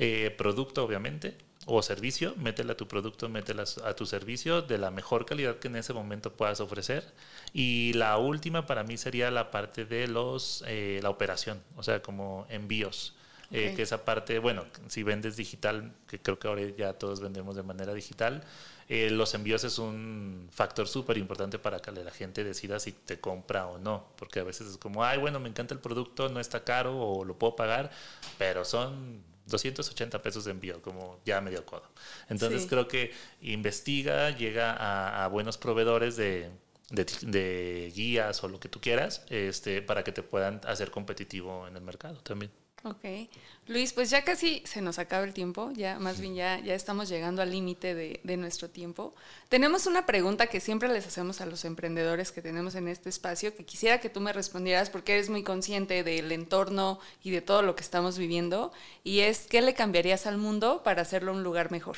eh, 0.00 0.34
producto, 0.36 0.84
obviamente, 0.84 1.38
o 1.66 1.82
servicio, 1.82 2.34
métela 2.36 2.72
a 2.72 2.76
tu 2.76 2.86
producto, 2.86 3.28
métela 3.28 3.64
a 3.84 3.94
tu 3.94 4.06
servicio 4.06 4.62
de 4.62 4.78
la 4.78 4.90
mejor 4.90 5.24
calidad 5.24 5.56
que 5.58 5.68
en 5.68 5.76
ese 5.76 5.92
momento 5.92 6.32
puedas 6.32 6.60
ofrecer. 6.60 7.04
Y 7.52 7.92
la 7.94 8.18
última 8.18 8.66
para 8.66 8.84
mí 8.84 8.96
sería 8.96 9.30
la 9.30 9.50
parte 9.50 9.84
de 9.84 10.08
los 10.08 10.64
eh, 10.66 11.00
la 11.02 11.10
operación, 11.10 11.62
o 11.76 11.82
sea, 11.82 12.02
como 12.02 12.46
envíos. 12.48 13.14
Eh, 13.50 13.74
que 13.76 13.82
esa 13.82 14.04
parte, 14.04 14.40
bueno, 14.40 14.64
si 14.88 15.04
vendes 15.04 15.36
digital, 15.36 15.92
que 16.08 16.18
creo 16.18 16.40
que 16.40 16.48
ahora 16.48 16.62
ya 16.76 16.94
todos 16.94 17.20
vendemos 17.20 17.54
de 17.54 17.62
manera 17.62 17.94
digital, 17.94 18.42
eh, 18.88 19.10
los 19.10 19.32
envíos 19.34 19.62
es 19.62 19.78
un 19.78 20.48
factor 20.50 20.88
súper 20.88 21.18
importante 21.18 21.58
para 21.58 21.78
que 21.78 21.92
la 21.92 22.10
gente 22.10 22.42
decida 22.42 22.80
si 22.80 22.92
te 22.92 23.20
compra 23.20 23.66
o 23.66 23.78
no, 23.78 24.08
porque 24.16 24.40
a 24.40 24.44
veces 24.44 24.68
es 24.68 24.76
como, 24.76 25.04
ay, 25.04 25.18
bueno, 25.18 25.38
me 25.38 25.48
encanta 25.48 25.72
el 25.72 25.80
producto, 25.80 26.28
no 26.30 26.40
está 26.40 26.64
caro 26.64 26.98
o 26.98 27.24
lo 27.24 27.38
puedo 27.38 27.54
pagar, 27.54 27.90
pero 28.38 28.64
son 28.64 29.22
280 29.46 30.22
pesos 30.22 30.44
de 30.44 30.52
envío, 30.52 30.80
como 30.82 31.20
ya 31.24 31.40
medio 31.40 31.64
codo. 31.64 31.88
Entonces 32.28 32.66
creo 32.66 32.88
que 32.88 33.12
investiga, 33.40 34.30
llega 34.30 35.24
a, 35.24 35.28
buenos 35.28 35.58
proveedores 35.58 36.16
de, 36.16 36.50
de, 36.90 37.92
guías 37.94 38.42
o 38.42 38.48
lo 38.48 38.58
que 38.60 38.68
tú 38.68 38.80
quieras, 38.80 39.24
este, 39.28 39.82
para 39.82 40.04
que 40.04 40.12
te 40.12 40.22
puedan 40.22 40.60
hacer 40.66 40.90
competitivo 40.90 41.66
en 41.66 41.76
el 41.76 41.82
mercado 41.82 42.16
también. 42.22 42.50
Ok. 42.86 43.30
Luis, 43.66 43.94
pues 43.94 44.10
ya 44.10 44.24
casi 44.24 44.62
se 44.66 44.82
nos 44.82 44.98
acaba 44.98 45.24
el 45.24 45.32
tiempo, 45.32 45.72
ya 45.74 45.98
más 45.98 46.20
bien 46.20 46.34
ya, 46.34 46.60
ya 46.60 46.74
estamos 46.74 47.08
llegando 47.08 47.40
al 47.40 47.50
límite 47.50 47.94
de, 47.94 48.20
de, 48.22 48.36
nuestro 48.36 48.68
tiempo. 48.68 49.14
Tenemos 49.48 49.86
una 49.86 50.04
pregunta 50.04 50.48
que 50.48 50.60
siempre 50.60 50.90
les 50.90 51.06
hacemos 51.06 51.40
a 51.40 51.46
los 51.46 51.64
emprendedores 51.64 52.30
que 52.30 52.42
tenemos 52.42 52.74
en 52.74 52.88
este 52.88 53.08
espacio, 53.08 53.56
que 53.56 53.64
quisiera 53.64 54.00
que 54.00 54.10
tú 54.10 54.20
me 54.20 54.34
respondieras 54.34 54.90
porque 54.90 55.14
eres 55.14 55.30
muy 55.30 55.42
consciente 55.42 56.04
del 56.04 56.30
entorno 56.30 57.00
y 57.22 57.30
de 57.30 57.40
todo 57.40 57.62
lo 57.62 57.74
que 57.74 57.82
estamos 57.82 58.18
viviendo, 58.18 58.70
y 59.02 59.20
es, 59.20 59.46
¿qué 59.46 59.62
le 59.62 59.72
cambiarías 59.72 60.26
al 60.26 60.36
mundo 60.36 60.82
para 60.84 61.00
hacerlo 61.00 61.32
un 61.32 61.42
lugar 61.42 61.70
mejor? 61.70 61.96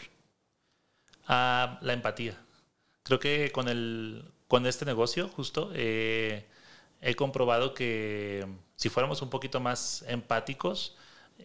Ah, 1.27 1.81
la 1.83 1.95
empatía. 1.95 2.41
Creo 3.03 3.19
que 3.19 3.51
con, 3.51 3.67
el, 3.67 4.31
con 4.47 4.67
este 4.67 4.85
negocio 4.85 5.29
justo 5.31 5.73
eh, 5.75 6.47
he 7.01 7.17
comprobado 7.17 7.75
que 7.75 8.47
si 8.77 8.89
fuéramos 8.89 9.23
un 9.23 9.31
poquito 9.31 9.61
más 9.61 10.05
empáticos 10.09 10.97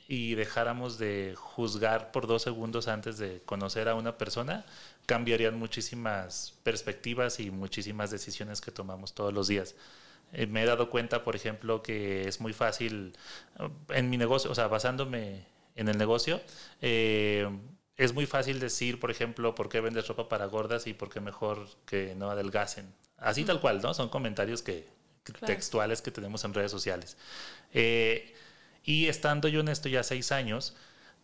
y 0.07 0.35
dejáramos 0.35 0.97
de 0.97 1.33
juzgar 1.37 2.11
por 2.11 2.27
dos 2.27 2.43
segundos 2.43 2.87
antes 2.87 3.17
de 3.17 3.41
conocer 3.45 3.89
a 3.89 3.95
una 3.95 4.17
persona, 4.17 4.65
cambiarían 5.05 5.57
muchísimas 5.57 6.53
perspectivas 6.63 7.39
y 7.39 7.51
muchísimas 7.51 8.11
decisiones 8.11 8.61
que 8.61 8.71
tomamos 8.71 9.13
todos 9.13 9.33
los 9.33 9.47
días. 9.47 9.75
Eh, 10.33 10.47
me 10.47 10.63
he 10.63 10.65
dado 10.65 10.89
cuenta, 10.89 11.23
por 11.23 11.35
ejemplo, 11.35 11.81
que 11.81 12.27
es 12.27 12.39
muy 12.39 12.53
fácil 12.53 13.13
eh, 13.59 13.69
en 13.89 14.09
mi 14.09 14.17
negocio, 14.17 14.51
o 14.51 14.55
sea, 14.55 14.67
basándome 14.67 15.45
en 15.75 15.87
el 15.89 15.97
negocio, 15.97 16.41
eh, 16.81 17.49
es 17.97 18.13
muy 18.13 18.25
fácil 18.25 18.59
decir, 18.59 18.99
por 18.99 19.11
ejemplo, 19.11 19.55
por 19.55 19.69
qué 19.69 19.81
vendes 19.81 20.07
ropa 20.07 20.29
para 20.29 20.45
gordas 20.45 20.87
y 20.87 20.93
por 20.93 21.09
qué 21.09 21.19
mejor 21.19 21.67
que 21.85 22.15
no 22.15 22.31
adelgacen. 22.31 22.93
Así 23.17 23.45
tal 23.45 23.61
cual, 23.61 23.81
¿no? 23.81 23.93
Son 23.93 24.09
comentarios 24.09 24.61
que, 24.63 24.87
textuales 25.45 26.01
que 26.01 26.11
tenemos 26.11 26.43
en 26.43 26.53
redes 26.53 26.71
sociales. 26.71 27.17
Eh, 27.73 28.35
y 28.83 29.07
estando 29.07 29.47
yo 29.47 29.59
en 29.59 29.67
esto 29.67 29.89
ya 29.89 30.03
seis 30.03 30.31
años, 30.31 30.75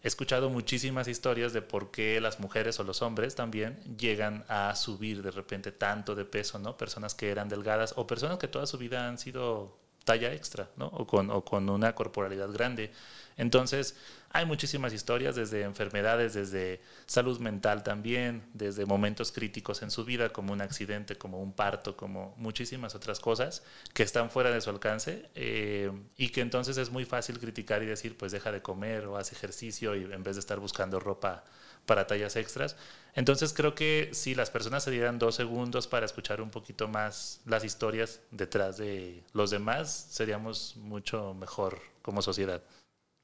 he 0.03 0.07
escuchado 0.07 0.49
muchísimas 0.49 1.07
historias 1.07 1.53
de 1.53 1.61
por 1.61 1.91
qué 1.91 2.21
las 2.21 2.39
mujeres 2.39 2.79
o 2.79 2.83
los 2.83 3.01
hombres 3.01 3.35
también 3.35 3.79
llegan 3.97 4.45
a 4.47 4.75
subir 4.75 5.23
de 5.23 5.31
repente 5.31 5.71
tanto 5.71 6.15
de 6.15 6.25
peso, 6.25 6.59
¿no? 6.59 6.77
Personas 6.77 7.15
que 7.15 7.29
eran 7.29 7.49
delgadas 7.49 7.93
o 7.97 8.05
personas 8.05 8.37
que 8.37 8.47
toda 8.47 8.67
su 8.67 8.77
vida 8.77 9.07
han 9.07 9.17
sido 9.17 9.77
talla 10.03 10.31
extra, 10.33 10.69
¿no? 10.77 10.87
O 10.87 11.05
con, 11.05 11.29
o 11.31 11.43
con 11.43 11.69
una 11.69 11.93
corporalidad 11.95 12.49
grande. 12.51 12.91
Entonces, 13.35 13.95
hay 14.37 14.45
muchísimas 14.45 14.93
historias, 14.93 15.35
desde 15.35 15.63
enfermedades, 15.63 16.35
desde 16.35 16.79
salud 17.07 17.39
mental 17.39 17.81
también, 17.81 18.43
desde 18.53 18.85
momentos 18.85 19.31
críticos 19.31 19.81
en 19.81 19.89
su 19.89 20.05
vida, 20.05 20.29
como 20.29 20.53
un 20.53 20.61
accidente, 20.61 21.17
como 21.17 21.41
un 21.41 21.53
parto, 21.53 21.97
como 21.97 22.35
muchísimas 22.37 22.93
otras 22.93 23.19
cosas 23.19 23.63
que 23.95 24.03
están 24.03 24.29
fuera 24.29 24.51
de 24.51 24.61
su 24.61 24.69
alcance 24.69 25.27
eh, 25.33 25.91
y 26.17 26.29
que 26.29 26.41
entonces 26.41 26.77
es 26.77 26.91
muy 26.91 27.03
fácil 27.03 27.39
criticar 27.39 27.81
y 27.81 27.87
decir, 27.87 28.15
pues 28.15 28.31
deja 28.31 28.51
de 28.51 28.61
comer 28.61 29.07
o 29.07 29.17
haz 29.17 29.31
ejercicio 29.31 29.95
y 29.95 30.03
en 30.03 30.21
vez 30.21 30.35
de 30.35 30.41
estar 30.41 30.59
buscando 30.59 30.99
ropa 30.99 31.43
para 31.87 32.05
tallas 32.05 32.35
extras. 32.35 32.75
Entonces 33.15 33.53
creo 33.53 33.73
que 33.73 34.11
si 34.13 34.35
las 34.35 34.51
personas 34.51 34.83
se 34.83 34.91
dieran 34.91 35.17
dos 35.17 35.33
segundos 35.33 35.87
para 35.87 36.05
escuchar 36.05 36.41
un 36.41 36.51
poquito 36.51 36.87
más 36.87 37.41
las 37.45 37.63
historias 37.63 38.19
detrás 38.29 38.77
de 38.77 39.23
los 39.33 39.49
demás, 39.49 40.09
seríamos 40.11 40.75
mucho 40.77 41.33
mejor 41.33 41.81
como 42.03 42.21
sociedad. 42.21 42.61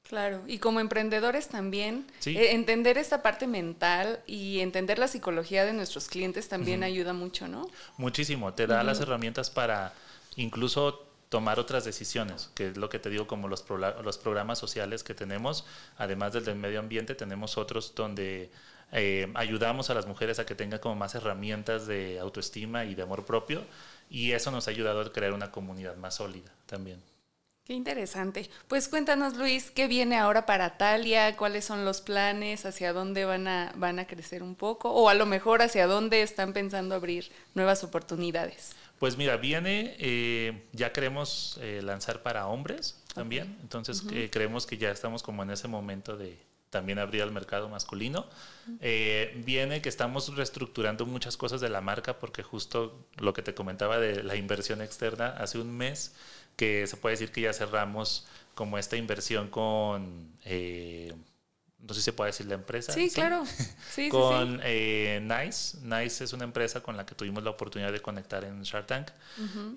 Claro, 0.08 0.42
y 0.46 0.58
como 0.58 0.80
emprendedores 0.80 1.48
también, 1.48 2.06
eh, 2.26 2.52
entender 2.52 2.98
esta 2.98 3.22
parte 3.22 3.46
mental 3.46 4.20
y 4.26 4.60
entender 4.60 4.98
la 4.98 5.08
psicología 5.08 5.64
de 5.64 5.72
nuestros 5.72 6.08
clientes 6.08 6.46
también 6.48 6.82
ayuda 6.82 7.14
mucho, 7.14 7.48
¿no? 7.48 7.70
Muchísimo, 7.96 8.52
te 8.52 8.66
da 8.66 8.82
las 8.82 9.00
herramientas 9.00 9.48
para 9.48 9.94
incluso 10.36 11.06
tomar 11.30 11.58
otras 11.58 11.86
decisiones, 11.86 12.50
que 12.54 12.68
es 12.68 12.76
lo 12.76 12.90
que 12.90 12.98
te 12.98 13.08
digo 13.08 13.26
como 13.26 13.48
los, 13.48 13.64
los 14.04 14.18
programas 14.18 14.58
sociales 14.58 15.02
que 15.02 15.14
tenemos, 15.14 15.64
además 15.96 16.34
del 16.34 16.44
del 16.44 16.56
medio 16.56 16.80
ambiente, 16.80 17.14
tenemos 17.14 17.56
otros 17.56 17.94
donde 17.94 18.50
eh, 18.92 19.32
ayudamos 19.34 19.88
a 19.88 19.94
las 19.94 20.06
mujeres 20.06 20.38
a 20.38 20.44
que 20.44 20.54
tengan 20.54 20.80
como 20.80 20.96
más 20.96 21.14
herramientas 21.14 21.86
de 21.86 22.18
autoestima 22.20 22.84
y 22.84 22.94
de 22.94 23.02
amor 23.02 23.24
propio, 23.24 23.64
y 24.10 24.32
eso 24.32 24.50
nos 24.50 24.68
ha 24.68 24.70
ayudado 24.70 25.00
a 25.00 25.12
crear 25.12 25.32
una 25.32 25.50
comunidad 25.50 25.96
más 25.96 26.16
sólida 26.16 26.52
también. 26.66 27.00
Qué 27.64 27.72
interesante. 27.72 28.50
Pues 28.68 28.88
cuéntanos, 28.88 29.36
Luis, 29.36 29.70
¿qué 29.70 29.86
viene 29.88 30.18
ahora 30.18 30.44
para 30.44 30.76
Talia? 30.76 31.34
¿Cuáles 31.34 31.64
son 31.64 31.86
los 31.86 32.02
planes? 32.02 32.66
¿Hacia 32.66 32.92
dónde 32.92 33.24
van 33.24 33.48
a, 33.48 33.72
van 33.76 33.98
a 33.98 34.06
crecer 34.06 34.42
un 34.42 34.54
poco? 34.54 34.90
O 34.90 35.08
a 35.08 35.14
lo 35.14 35.24
mejor 35.24 35.62
hacia 35.62 35.86
dónde 35.86 36.20
están 36.20 36.52
pensando 36.52 36.94
abrir 36.94 37.32
nuevas 37.54 37.82
oportunidades. 37.82 38.76
Pues 38.98 39.16
mira, 39.16 39.38
viene, 39.38 39.96
eh, 39.98 40.64
ya 40.72 40.92
queremos 40.92 41.58
eh, 41.62 41.80
lanzar 41.82 42.22
para 42.22 42.46
hombres 42.48 43.02
también, 43.14 43.56
entonces 43.62 44.04
eh, 44.12 44.28
creemos 44.30 44.66
que 44.66 44.76
ya 44.76 44.90
estamos 44.90 45.22
como 45.22 45.42
en 45.42 45.50
ese 45.50 45.66
momento 45.66 46.16
de 46.16 46.38
también 46.70 46.98
abrir 46.98 47.22
al 47.22 47.30
mercado 47.30 47.68
masculino. 47.68 48.26
viene 48.80 49.80
que 49.80 49.88
estamos 49.88 50.34
reestructurando 50.34 51.06
muchas 51.06 51.36
cosas 51.36 51.60
de 51.60 51.68
la 51.68 51.80
marca 51.80 52.18
porque 52.18 52.42
justo 52.42 53.06
lo 53.16 53.32
que 53.32 53.42
te 53.42 53.54
comentaba 53.54 53.98
de 53.98 54.22
la 54.22 54.36
inversión 54.36 54.82
externa, 54.82 55.28
hace 55.38 55.58
un 55.58 55.76
mes 55.76 56.14
que 56.56 56.86
se 56.86 56.96
puede 56.96 57.14
decir 57.14 57.32
que 57.32 57.42
ya 57.42 57.52
cerramos 57.52 58.26
como 58.54 58.78
esta 58.78 58.96
inversión 58.96 59.48
con, 59.48 60.36
eh, 60.44 61.12
no 61.80 61.92
sé 61.92 62.00
si 62.00 62.04
se 62.04 62.12
puede 62.12 62.30
decir 62.30 62.46
la 62.46 62.54
empresa. 62.54 62.92
Sí, 62.92 63.10
claro. 63.10 63.44
con 64.10 64.60
eh, 64.62 65.20
Nice. 65.22 65.78
Nice 65.82 66.24
es 66.24 66.32
una 66.32 66.44
empresa 66.44 66.82
con 66.82 66.96
la 66.96 67.04
que 67.04 67.14
tuvimos 67.14 67.42
la 67.42 67.50
oportunidad 67.50 67.92
de 67.92 68.00
conectar 68.00 68.44
en 68.44 68.62
Shark 68.62 68.86
Tank. 68.86 69.08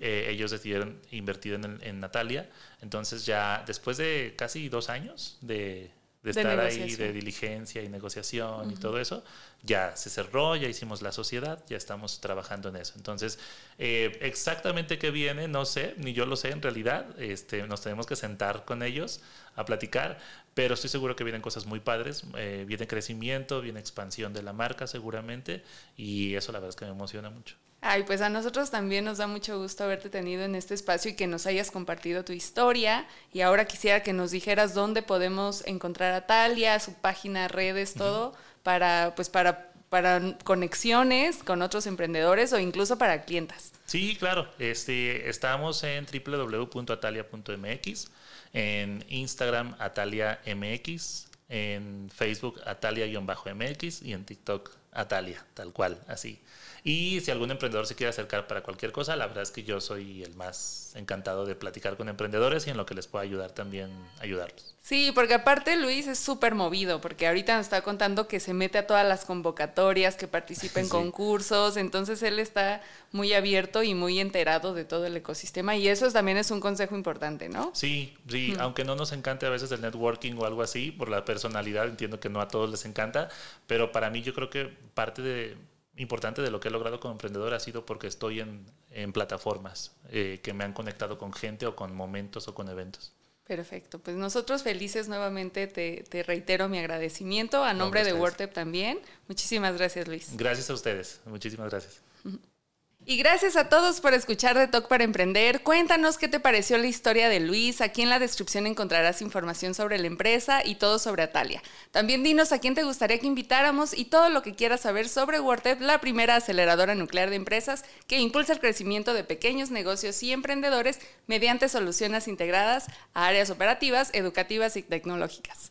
Eh, 0.00 0.28
ellos 0.30 0.50
decidieron 0.50 1.00
invertir 1.10 1.54
en, 1.54 1.78
en, 1.82 2.00
Natalia. 2.00 2.48
Entonces 2.80 3.26
ya 3.26 3.62
después 3.66 3.96
de 3.96 4.34
casi 4.36 4.68
dos 4.68 4.88
años 4.88 5.38
de, 5.42 5.90
de, 6.22 6.30
estar 6.30 6.58
ahí, 6.58 6.96
de 6.96 7.12
diligencia 7.12 7.82
y 7.82 7.88
negociación 7.88 8.70
y 8.72 8.74
todo 8.74 8.98
eso, 8.98 9.22
ya 9.62 9.96
se 9.96 10.10
cerró, 10.10 10.56
ya 10.56 10.68
hicimos 10.68 11.00
la 11.00 11.12
sociedad, 11.12 11.64
ya 11.68 11.76
estamos 11.76 12.20
trabajando 12.20 12.68
en 12.70 12.76
eso. 12.76 12.94
Entonces, 12.96 13.38
eh, 13.78 14.18
exactamente 14.20 14.98
qué 14.98 15.10
viene, 15.10 15.46
no 15.46 15.64
sé, 15.64 15.94
ni 15.98 16.12
yo 16.12 16.26
lo 16.26 16.36
sé 16.36 16.50
en 16.50 16.60
realidad, 16.60 17.06
este, 17.20 17.66
nos 17.66 17.82
tenemos 17.82 18.06
que 18.06 18.16
sentar 18.16 18.64
con 18.64 18.82
ellos 18.82 19.20
a 19.54 19.64
platicar, 19.64 20.18
pero 20.54 20.74
estoy 20.74 20.90
seguro 20.90 21.14
que 21.14 21.24
vienen 21.24 21.42
cosas 21.42 21.66
muy 21.66 21.80
padres, 21.80 22.24
eh, 22.36 22.64
viene 22.66 22.86
crecimiento, 22.86 23.60
viene 23.60 23.78
expansión 23.78 24.32
de 24.32 24.42
la 24.42 24.52
marca 24.52 24.86
seguramente, 24.86 25.62
y 25.96 26.34
eso 26.34 26.50
la 26.52 26.58
verdad 26.58 26.70
es 26.70 26.76
que 26.76 26.84
me 26.84 26.90
emociona 26.90 27.30
mucho. 27.30 27.56
Ay, 27.90 28.02
pues 28.02 28.20
a 28.20 28.28
nosotros 28.28 28.70
también 28.70 29.06
nos 29.06 29.16
da 29.16 29.26
mucho 29.26 29.58
gusto 29.58 29.82
haberte 29.82 30.10
tenido 30.10 30.44
en 30.44 30.54
este 30.54 30.74
espacio 30.74 31.10
y 31.10 31.14
que 31.14 31.26
nos 31.26 31.46
hayas 31.46 31.70
compartido 31.70 32.22
tu 32.22 32.34
historia. 32.34 33.06
Y 33.32 33.40
ahora 33.40 33.64
quisiera 33.64 34.02
que 34.02 34.12
nos 34.12 34.30
dijeras 34.30 34.74
dónde 34.74 35.00
podemos 35.00 35.66
encontrar 35.66 36.12
a 36.12 36.26
Talia, 36.26 36.78
su 36.80 36.92
página, 36.92 37.48
redes, 37.48 37.94
todo, 37.94 38.34
para, 38.62 39.14
pues 39.16 39.30
para, 39.30 39.72
para 39.88 40.36
conexiones 40.44 41.42
con 41.42 41.62
otros 41.62 41.86
emprendedores 41.86 42.52
o 42.52 42.58
incluso 42.58 42.98
para 42.98 43.22
clientas. 43.22 43.72
Sí, 43.86 44.16
claro. 44.16 44.46
Este, 44.58 45.30
estamos 45.30 45.82
en 45.82 46.04
www.atalia.mx, 46.04 48.10
en 48.52 49.02
Instagram 49.08 49.76
AtaliaMX, 49.78 51.28
en 51.48 52.10
Facebook 52.14 52.60
Atalia-MX 52.66 54.02
y 54.02 54.12
en 54.12 54.26
TikTok 54.26 54.76
Atalia, 54.98 55.44
tal 55.54 55.72
cual, 55.72 55.98
así. 56.08 56.40
Y 56.84 57.20
si 57.20 57.30
algún 57.30 57.50
emprendedor 57.50 57.86
se 57.86 57.94
quiere 57.94 58.10
acercar 58.10 58.46
para 58.46 58.62
cualquier 58.62 58.92
cosa, 58.92 59.16
la 59.16 59.26
verdad 59.26 59.42
es 59.42 59.50
que 59.50 59.62
yo 59.62 59.80
soy 59.80 60.22
el 60.22 60.34
más 60.34 60.92
encantado 60.94 61.44
de 61.44 61.54
platicar 61.54 61.96
con 61.96 62.08
emprendedores 62.08 62.66
y 62.66 62.70
en 62.70 62.76
lo 62.76 62.86
que 62.86 62.94
les 62.94 63.06
pueda 63.06 63.24
ayudar 63.24 63.50
también 63.52 63.90
ayudarlos. 64.20 64.74
Sí, 64.82 65.12
porque 65.14 65.34
aparte 65.34 65.76
Luis 65.76 66.06
es 66.06 66.18
súper 66.18 66.54
movido, 66.54 67.00
porque 67.02 67.28
ahorita 67.28 67.56
nos 67.56 67.66
está 67.66 67.82
contando 67.82 68.26
que 68.26 68.40
se 68.40 68.54
mete 68.54 68.78
a 68.78 68.86
todas 68.86 69.06
las 69.06 69.26
convocatorias, 69.26 70.16
que 70.16 70.28
participa 70.28 70.80
en 70.80 70.88
concursos, 70.88 71.76
entonces 71.76 72.22
él 72.22 72.38
está 72.38 72.80
muy 73.12 73.34
abierto 73.34 73.82
y 73.82 73.94
muy 73.94 74.18
enterado 74.18 74.72
de 74.72 74.86
todo 74.86 75.04
el 75.04 75.16
ecosistema 75.16 75.76
y 75.76 75.88
eso 75.88 76.10
también 76.10 76.38
es 76.38 76.50
un 76.50 76.60
consejo 76.60 76.96
importante, 76.96 77.50
¿no? 77.50 77.70
Sí, 77.74 78.16
sí, 78.28 78.54
aunque 78.58 78.84
no 78.84 78.96
nos 78.96 79.12
encante 79.12 79.44
a 79.44 79.50
veces 79.50 79.70
el 79.72 79.82
networking 79.82 80.34
o 80.38 80.46
algo 80.46 80.62
así, 80.62 80.90
por 80.90 81.10
la 81.10 81.24
personalidad, 81.24 81.86
entiendo 81.86 82.18
que 82.18 82.30
no 82.30 82.40
a 82.40 82.48
todos 82.48 82.70
les 82.70 82.86
encanta, 82.86 83.28
pero 83.66 83.92
para 83.92 84.08
mí 84.08 84.22
yo 84.22 84.32
creo 84.32 84.48
que 84.48 84.74
parte 84.94 85.22
de 85.22 85.56
importante 85.96 86.42
de 86.42 86.50
lo 86.50 86.60
que 86.60 86.68
he 86.68 86.70
logrado 86.70 87.00
como 87.00 87.12
emprendedor 87.12 87.54
ha 87.54 87.60
sido 87.60 87.84
porque 87.84 88.06
estoy 88.06 88.40
en, 88.40 88.64
en 88.90 89.12
plataformas 89.12 89.96
eh, 90.10 90.40
que 90.42 90.52
me 90.52 90.64
han 90.64 90.72
conectado 90.72 91.18
con 91.18 91.32
gente 91.32 91.66
o 91.66 91.74
con 91.74 91.94
momentos 91.94 92.48
o 92.48 92.54
con 92.54 92.68
eventos. 92.68 93.12
Perfecto, 93.44 93.98
pues 93.98 94.16
nosotros 94.16 94.62
felices 94.62 95.08
nuevamente 95.08 95.66
te, 95.66 96.04
te 96.08 96.22
reitero 96.22 96.68
mi 96.68 96.78
agradecimiento 96.78 97.64
a 97.64 97.72
nombre 97.72 98.04
de 98.04 98.12
WordTap 98.12 98.52
también. 98.52 99.00
Muchísimas 99.26 99.76
gracias 99.76 100.06
Luis. 100.06 100.36
Gracias 100.36 100.68
a 100.70 100.74
ustedes, 100.74 101.20
muchísimas 101.24 101.70
gracias. 101.70 102.02
Y 103.06 103.16
gracias 103.16 103.56
a 103.56 103.70
todos 103.70 104.02
por 104.02 104.12
escuchar 104.12 104.58
de 104.58 104.68
Talk 104.68 104.86
para 104.86 105.02
Emprender. 105.02 105.62
Cuéntanos 105.62 106.18
qué 106.18 106.28
te 106.28 106.40
pareció 106.40 106.76
la 106.76 106.88
historia 106.88 107.30
de 107.30 107.40
Luis. 107.40 107.80
Aquí 107.80 108.02
en 108.02 108.10
la 108.10 108.18
descripción 108.18 108.66
encontrarás 108.66 109.22
información 109.22 109.72
sobre 109.72 109.98
la 109.98 110.08
empresa 110.08 110.62
y 110.62 110.74
todo 110.74 110.98
sobre 110.98 111.22
Atalia. 111.22 111.62
También 111.90 112.22
dinos 112.22 112.52
a 112.52 112.58
quién 112.58 112.74
te 112.74 112.82
gustaría 112.82 113.18
que 113.18 113.26
invitáramos 113.26 113.96
y 113.96 114.04
todo 114.04 114.28
lo 114.28 114.42
que 114.42 114.54
quieras 114.54 114.82
saber 114.82 115.08
sobre 115.08 115.40
WordTech, 115.40 115.80
la 115.80 116.02
primera 116.02 116.36
aceleradora 116.36 116.94
nuclear 116.94 117.30
de 117.30 117.36
empresas 117.36 117.82
que 118.06 118.20
impulsa 118.20 118.52
el 118.52 118.60
crecimiento 118.60 119.14
de 119.14 119.24
pequeños 119.24 119.70
negocios 119.70 120.22
y 120.22 120.32
emprendedores 120.32 120.98
mediante 121.26 121.70
soluciones 121.70 122.28
integradas 122.28 122.88
a 123.14 123.26
áreas 123.26 123.48
operativas, 123.48 124.10
educativas 124.12 124.76
y 124.76 124.82
tecnológicas. 124.82 125.70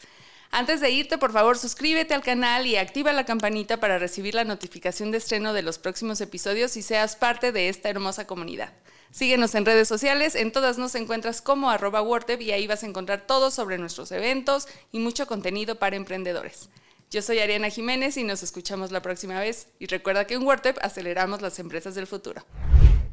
Antes 0.52 0.80
de 0.82 0.90
irte, 0.92 1.18
por 1.18 1.32
favor, 1.32 1.58
suscríbete 1.58 2.14
al 2.14 2.24
canal 2.24 2.66
y 2.66 2.78
activa 2.78 3.12
la 3.14 3.26
campanita 3.26 3.80
para 3.80 4.00
recibir 4.00 4.34
la 4.34 4.46
notificación 4.46 5.12
de 5.12 5.18
estreno 5.18 5.54
de 5.54 5.62
los 5.62 5.78
próximos 5.78 6.22
episodios 6.22 6.78
y 6.78 6.82
seas 6.82 7.16
parte 7.16 7.52
de 7.52 7.70
esta 7.70 7.90
hermosa 7.90 8.26
comunidad. 8.26 8.74
Síguenos 9.12 9.56
en 9.56 9.66
redes 9.66 9.88
sociales, 9.88 10.36
en 10.36 10.52
todas 10.52 10.78
nos 10.78 10.96
encuentras 10.96 11.42
como 11.42 11.70
arroba 11.70 12.04
y 12.40 12.52
ahí 12.52 12.68
vas 12.68 12.84
a 12.84 12.88
encontrar 12.88 13.26
todo 13.26 13.52
sobre 13.52 13.78
nuestros 13.78 14.12
eventos 14.12 14.68
y 14.92 15.00
mucho 15.00 15.28
contenido 15.28 15.80
para 15.80 15.96
emprendedores. 15.96 16.70
Yo 17.10 17.22
soy 17.22 17.40
Ariana 17.40 17.70
Jiménez 17.70 18.18
y 18.18 18.24
nos 18.24 18.44
escuchamos 18.44 18.92
la 18.92 19.02
próxima 19.02 19.40
vez. 19.40 19.70
Y 19.80 19.86
recuerda 19.86 20.28
que 20.28 20.34
en 20.34 20.44
WordTep 20.44 20.78
aceleramos 20.82 21.42
las 21.42 21.58
empresas 21.60 21.96
del 21.96 22.06
futuro. 22.06 22.44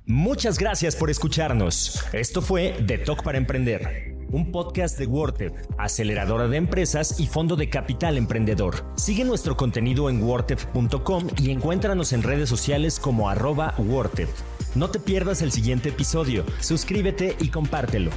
Muchas 0.05 0.59
gracias 0.59 0.97
por 0.97 1.11
escucharnos. 1.11 2.05
Esto 2.13 2.43
fue 2.43 2.77
The 2.87 2.99
Talk 2.99 3.23
para 3.23 3.39
Emprender 3.39 4.24
un 4.35 4.51
podcast 4.51 4.99
de 4.99 5.07
WordTep, 5.07 5.55
aceleradora 5.79 6.49
de 6.49 6.57
empresas 6.57 7.21
y 7.21 7.27
fondo 7.27 7.55
de 7.55 7.71
capital 7.71 8.19
emprendedor. 8.19 8.85
Sigue 8.97 9.25
nuestro 9.25 9.57
contenido 9.57 10.11
en 10.11 10.23
wordtep.com 10.23 11.29
y 11.41 11.51
encuéntranos 11.51 12.13
en 12.13 12.25
redes 12.25 12.49
sociales 12.49 12.99
como 12.99 13.31
arroba 13.31 13.75
No 14.75 14.91
te 14.91 14.99
pierdas 14.99 15.41
el 15.41 15.53
siguiente 15.53 15.91
episodio, 15.91 16.45
suscríbete 16.61 17.37
y 17.41 17.49
compártelo. 17.49 18.11